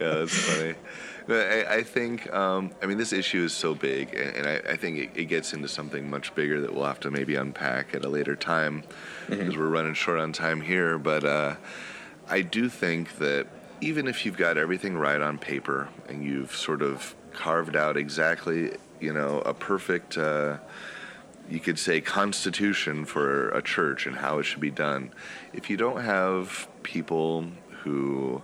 [0.01, 0.75] yeah, that's funny.
[1.29, 4.77] I, I think, um, I mean, this issue is so big, and, and I, I
[4.77, 8.05] think it, it gets into something much bigger that we'll have to maybe unpack at
[8.05, 8.85] a later time
[9.29, 10.99] because we're running short on time here.
[10.99, 11.57] But uh,
[12.29, 13.47] I do think that
[13.81, 18.73] even if you've got everything right on paper and you've sort of carved out exactly,
[19.01, 20.19] you know, a perfect.
[20.19, 20.59] Uh,
[21.49, 25.13] you could say constitution for a church and how it should be done.
[25.53, 27.47] If you don't have people
[27.83, 28.43] who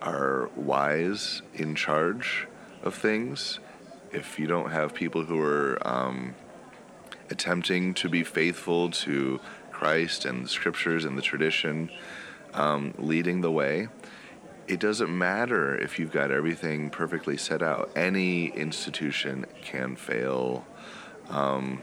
[0.00, 2.46] are wise in charge
[2.82, 3.58] of things,
[4.12, 6.34] if you don't have people who are um,
[7.28, 9.38] attempting to be faithful to
[9.70, 11.90] Christ and the scriptures and the tradition,
[12.54, 13.88] um, leading the way,
[14.66, 17.90] it doesn't matter if you've got everything perfectly set out.
[17.96, 20.64] Any institution can fail
[21.28, 21.82] um,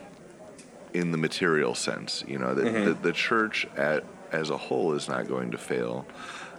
[0.94, 2.24] in the material sense.
[2.28, 6.06] You know, the, the, the church at, as a whole is not going to fail.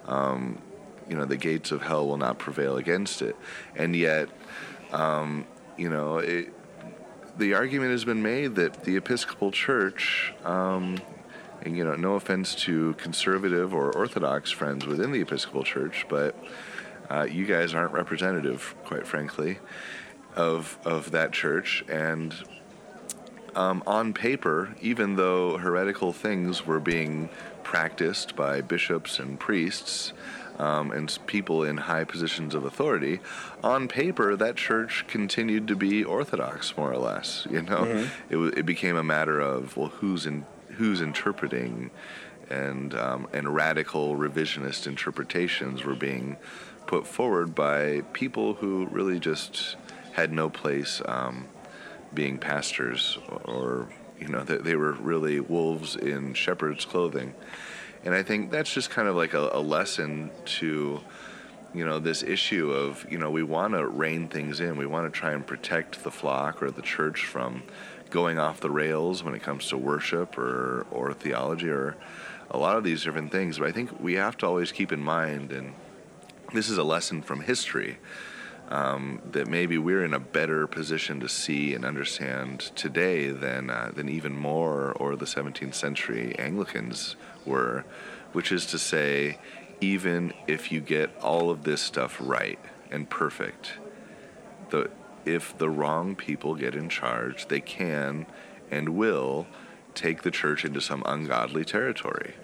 [0.06, 0.60] Um,
[1.08, 3.36] you know, the gates of hell will not prevail against it.
[3.74, 4.28] And yet,
[4.92, 5.46] um,
[5.78, 6.52] you know, it,
[7.38, 10.98] the argument has been made that the Episcopal Church, um,
[11.62, 16.36] and you know, no offense to conservative or Orthodox friends within the Episcopal Church, but
[17.10, 19.58] uh, you guys aren't representative, quite frankly,
[20.36, 21.84] of of that church.
[21.88, 22.34] And
[23.54, 27.28] um, on paper, even though heretical things were being
[27.62, 30.12] practiced by bishops and priests,
[30.58, 33.20] um, and people in high positions of authority,
[33.62, 37.46] on paper that church continued to be orthodox, more or less.
[37.50, 38.48] You know, mm-hmm.
[38.48, 40.44] it, it became a matter of well, who's in
[40.78, 41.90] who's interpreting,
[42.50, 46.36] and um, and radical revisionist interpretations were being
[46.86, 49.76] put forward by people who really just
[50.12, 51.46] had no place um,
[52.14, 57.34] being pastors or you know they, they were really wolves in shepherd's clothing
[58.04, 61.00] and I think that's just kind of like a, a lesson to,
[61.74, 64.76] you know, this issue of, you know, we want to rein things in.
[64.76, 67.62] We want to try and protect the flock or the church from
[68.10, 71.96] going off the rails when it comes to worship or, or theology or
[72.50, 73.58] a lot of these different things.
[73.58, 75.74] But I think we have to always keep in mind, and
[76.52, 77.98] this is a lesson from history,
[78.68, 83.90] um, that maybe we're in a better position to see and understand today than uh,
[83.94, 87.84] than even more or the 17th century Anglicans were,
[88.32, 89.38] which is to say,
[89.80, 92.58] even if you get all of this stuff right
[92.90, 93.72] and perfect,
[94.70, 94.90] the
[95.24, 98.26] if the wrong people get in charge, they can
[98.70, 99.46] and will
[99.94, 102.34] take the church into some ungodly territory.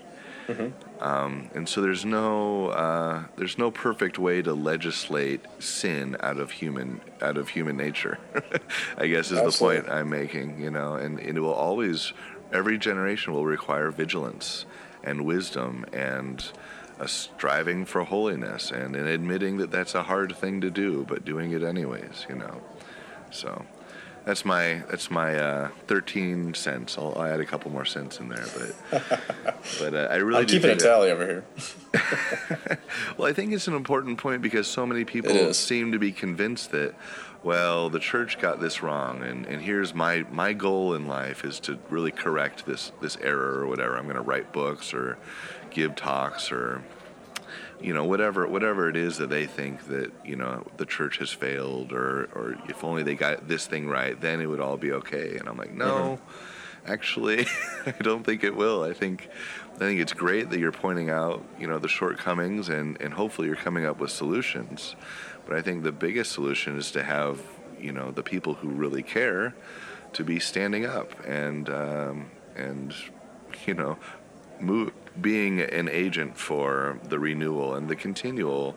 [0.47, 1.03] Mm-hmm.
[1.03, 6.51] Um, and so there's no uh, there's no perfect way to legislate sin out of
[6.51, 8.18] human out of human nature.
[8.99, 9.77] I guess is Absolutely.
[9.79, 10.61] the point I'm making.
[10.61, 12.12] You know, and, and it will always
[12.53, 14.66] every generation will require vigilance
[15.03, 16.45] and wisdom and
[16.99, 21.25] a striving for holiness and, and admitting that that's a hard thing to do, but
[21.25, 22.61] doing it anyways, you know.
[23.31, 23.65] So
[24.25, 26.97] that's my that's my uh, 13 cents.
[26.97, 28.45] I'll, I'll, add a couple more cents in there,
[28.91, 29.25] but
[29.79, 31.45] but uh, I really I'm keeping a tally over here.
[33.19, 36.71] well, I think it's an important point because so many people seem to be convinced
[36.71, 36.95] that
[37.45, 41.61] well, the church got this wrong, and, and here's my, my goal in life is
[41.61, 43.99] to really correct this, this error or whatever.
[43.99, 45.19] I'm going to write books or
[45.75, 46.83] give talks or,
[47.81, 51.31] you know, whatever whatever it is that they think that, you know, the church has
[51.31, 54.93] failed or, or if only they got this thing right, then it would all be
[54.93, 55.37] okay.
[55.37, 56.93] And I'm like, no, mm-hmm.
[56.93, 57.47] actually,
[57.87, 58.83] I don't think it will.
[58.83, 59.29] I think
[59.75, 63.49] I think it's great that you're pointing out, you know, the shortcomings and, and hopefully
[63.49, 64.95] you're coming up with solutions.
[65.47, 67.41] But I think the biggest solution is to have,
[67.79, 69.55] you know, the people who really care
[70.14, 72.95] to be standing up and um, and
[73.66, 73.99] you know,
[74.61, 78.75] move, being an agent for the renewal and the continual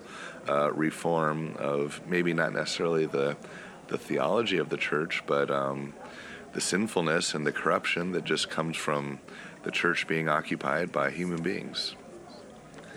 [0.48, 3.36] uh, reform of maybe not necessarily the
[3.88, 5.94] the theology of the church, but um,
[6.54, 9.20] the sinfulness and the corruption that just comes from
[9.64, 11.96] the church being occupied by human beings.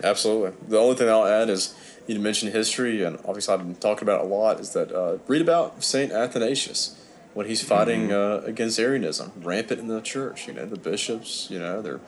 [0.03, 0.51] Absolutely.
[0.67, 1.75] The only thing I'll add is
[2.07, 4.59] you mentioned history, and obviously I've been talking about it a lot.
[4.59, 6.97] Is that uh, read about Saint Athanasius
[7.33, 8.45] when he's fighting mm-hmm.
[8.45, 10.47] uh, against Arianism, rampant in the church.
[10.47, 11.99] You know, the bishops, you know, their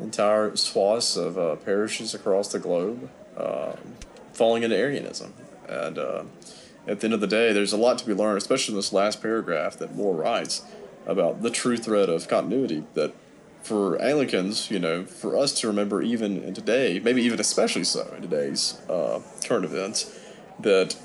[0.00, 3.76] entire swaths of uh, parishes across the globe um,
[4.32, 5.32] falling into Arianism,
[5.68, 6.24] and uh,
[6.86, 8.92] at the end of the day, there's a lot to be learned, especially in this
[8.92, 10.62] last paragraph that More writes
[11.06, 13.14] about the true thread of continuity that
[13.62, 18.12] for Anglicans, you know, for us to remember even in today, maybe even especially so
[18.14, 20.18] in today's uh, current events,
[20.60, 20.96] that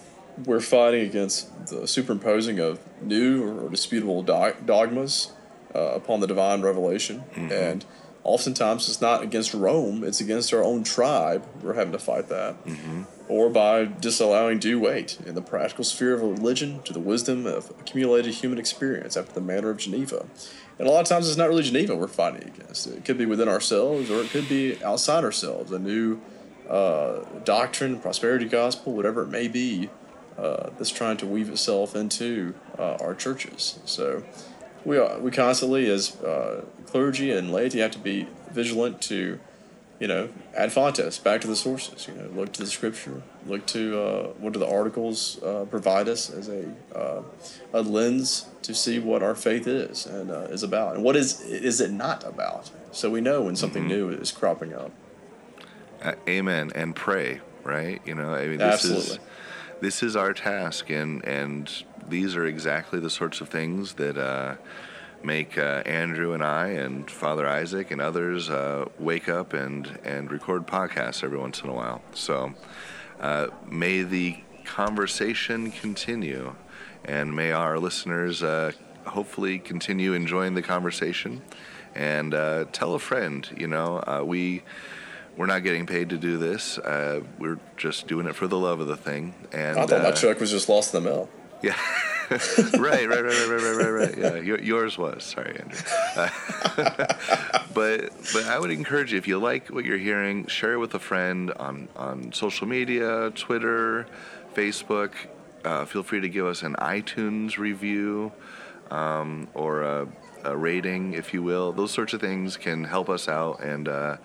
[0.45, 5.31] we're fighting against the superimposing of new or disputable dogmas
[5.73, 7.23] uh, upon the divine revelation.
[7.33, 7.51] Mm-hmm.
[7.51, 7.85] And
[8.24, 11.45] oftentimes it's not against Rome, it's against our own tribe.
[11.61, 12.63] We're having to fight that.
[12.65, 13.03] Mm-hmm.
[13.28, 17.70] Or by disallowing due weight in the practical sphere of religion to the wisdom of
[17.80, 20.26] accumulated human experience after the manner of Geneva.
[20.80, 22.88] And a lot of times it's not really Geneva we're fighting against.
[22.88, 25.72] It could be within ourselves or it could be outside ourselves.
[25.72, 26.20] A new
[26.67, 29.89] uh, doctrine, prosperity gospel, whatever it may be,
[30.38, 33.80] uh, that's trying to weave itself into uh, our churches.
[33.86, 34.24] So
[34.86, 39.39] we, are, we constantly, as uh, clergy and laity, have to be vigilant to
[39.99, 42.07] you know, ad fontes, back to the sources.
[42.07, 46.07] You know, look to the scripture, look to uh, what do the articles uh, provide
[46.07, 47.21] us as a uh,
[47.73, 51.41] a lens to see what our faith is and uh, is about, and what is
[51.41, 52.71] is it not about.
[52.91, 53.91] So we know when something mm-hmm.
[53.91, 54.91] new is cropping up.
[56.30, 56.71] Amen.
[56.73, 58.01] And pray, right?
[58.05, 59.03] You know, I mean, this Absolutely.
[59.03, 59.19] is
[59.82, 64.55] this is our task, and and these are exactly the sorts of things that uh,
[65.23, 70.32] make uh, Andrew and I and Father Isaac and others uh, wake up and, and
[70.32, 72.01] record podcasts every once in a while.
[72.13, 72.53] So
[73.19, 76.55] uh, may the conversation continue
[77.05, 78.71] and may our listeners uh,
[79.05, 81.41] hopefully continue enjoying the conversation
[81.95, 83.47] and uh, tell a friend.
[83.57, 84.63] You know, we
[85.39, 86.77] we're not getting paid to do this.
[86.77, 89.33] Uh, we're just doing it for the love of the thing.
[89.53, 91.29] And I thought uh, my check was just lost in the mail.
[91.63, 91.77] Yeah.
[92.29, 92.41] right,
[92.77, 94.17] right, right, right, right, right, right, right.
[94.17, 95.23] Yeah, yours was.
[95.23, 95.79] Sorry, Andrew.
[96.17, 96.29] Uh,
[97.73, 100.93] but but I would encourage you if you like what you're hearing, share it with
[100.95, 104.07] a friend on on social media, Twitter,
[104.53, 105.13] Facebook.
[105.63, 108.33] Uh, feel free to give us an iTunes review
[108.91, 110.07] um, or a,
[110.43, 111.71] a rating, if you will.
[111.71, 114.17] Those sorts of things can help us out and uh,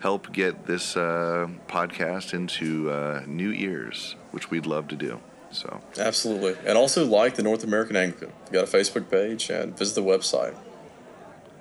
[0.00, 5.20] help get this uh, podcast into uh, new ears, which we'd love to do.
[5.50, 6.56] So Absolutely.
[6.66, 8.32] And also like the North American Anglican.
[8.46, 10.54] You got a Facebook page and visit the website.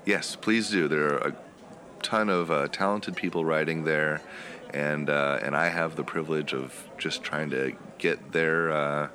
[0.05, 0.87] yes, please do.
[0.87, 1.35] There are a
[2.01, 4.21] ton of uh, talented people writing there,
[4.73, 9.07] and uh, and I have the privilege of just trying to get their uh,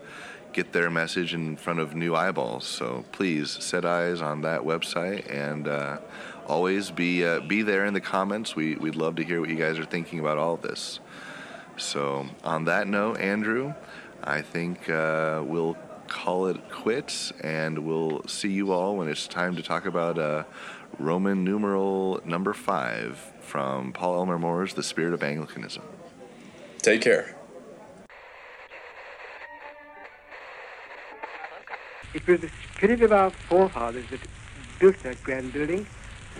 [0.52, 2.64] get their message in front of new eyeballs.
[2.66, 5.68] So please set eyes on that website and.
[5.68, 5.98] Uh,
[6.48, 8.56] Always be uh, be there in the comments.
[8.56, 10.98] We we'd love to hear what you guys are thinking about all of this.
[11.76, 13.74] So on that note, Andrew,
[14.24, 15.76] I think uh, we'll
[16.08, 20.42] call it quits, and we'll see you all when it's time to talk about uh,
[20.98, 25.84] Roman numeral number five from Paul Elmer More's The Spirit of Anglicanism.
[26.78, 27.36] Take care.
[32.14, 34.20] It was the spirit of our forefathers that
[34.78, 35.86] built that grand building.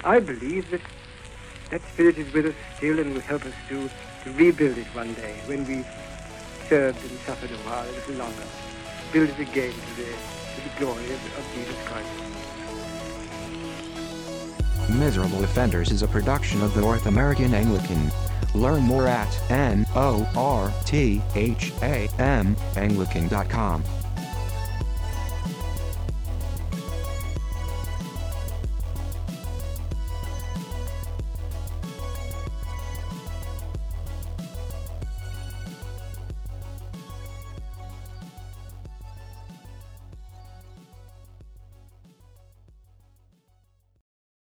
[0.04, 0.82] I believe that
[1.70, 3.88] that spirit is with us still and will help us to,
[4.24, 5.84] to rebuild it one day when we
[6.68, 8.44] served and suffered a while, a little longer.
[9.12, 12.08] Build it again to the, to the glory of, of Jesus Christ.
[14.90, 18.10] Miserable Offenders is a production of the North American Anglican.
[18.54, 23.82] Learn more at N O R T H A M Anglican.com.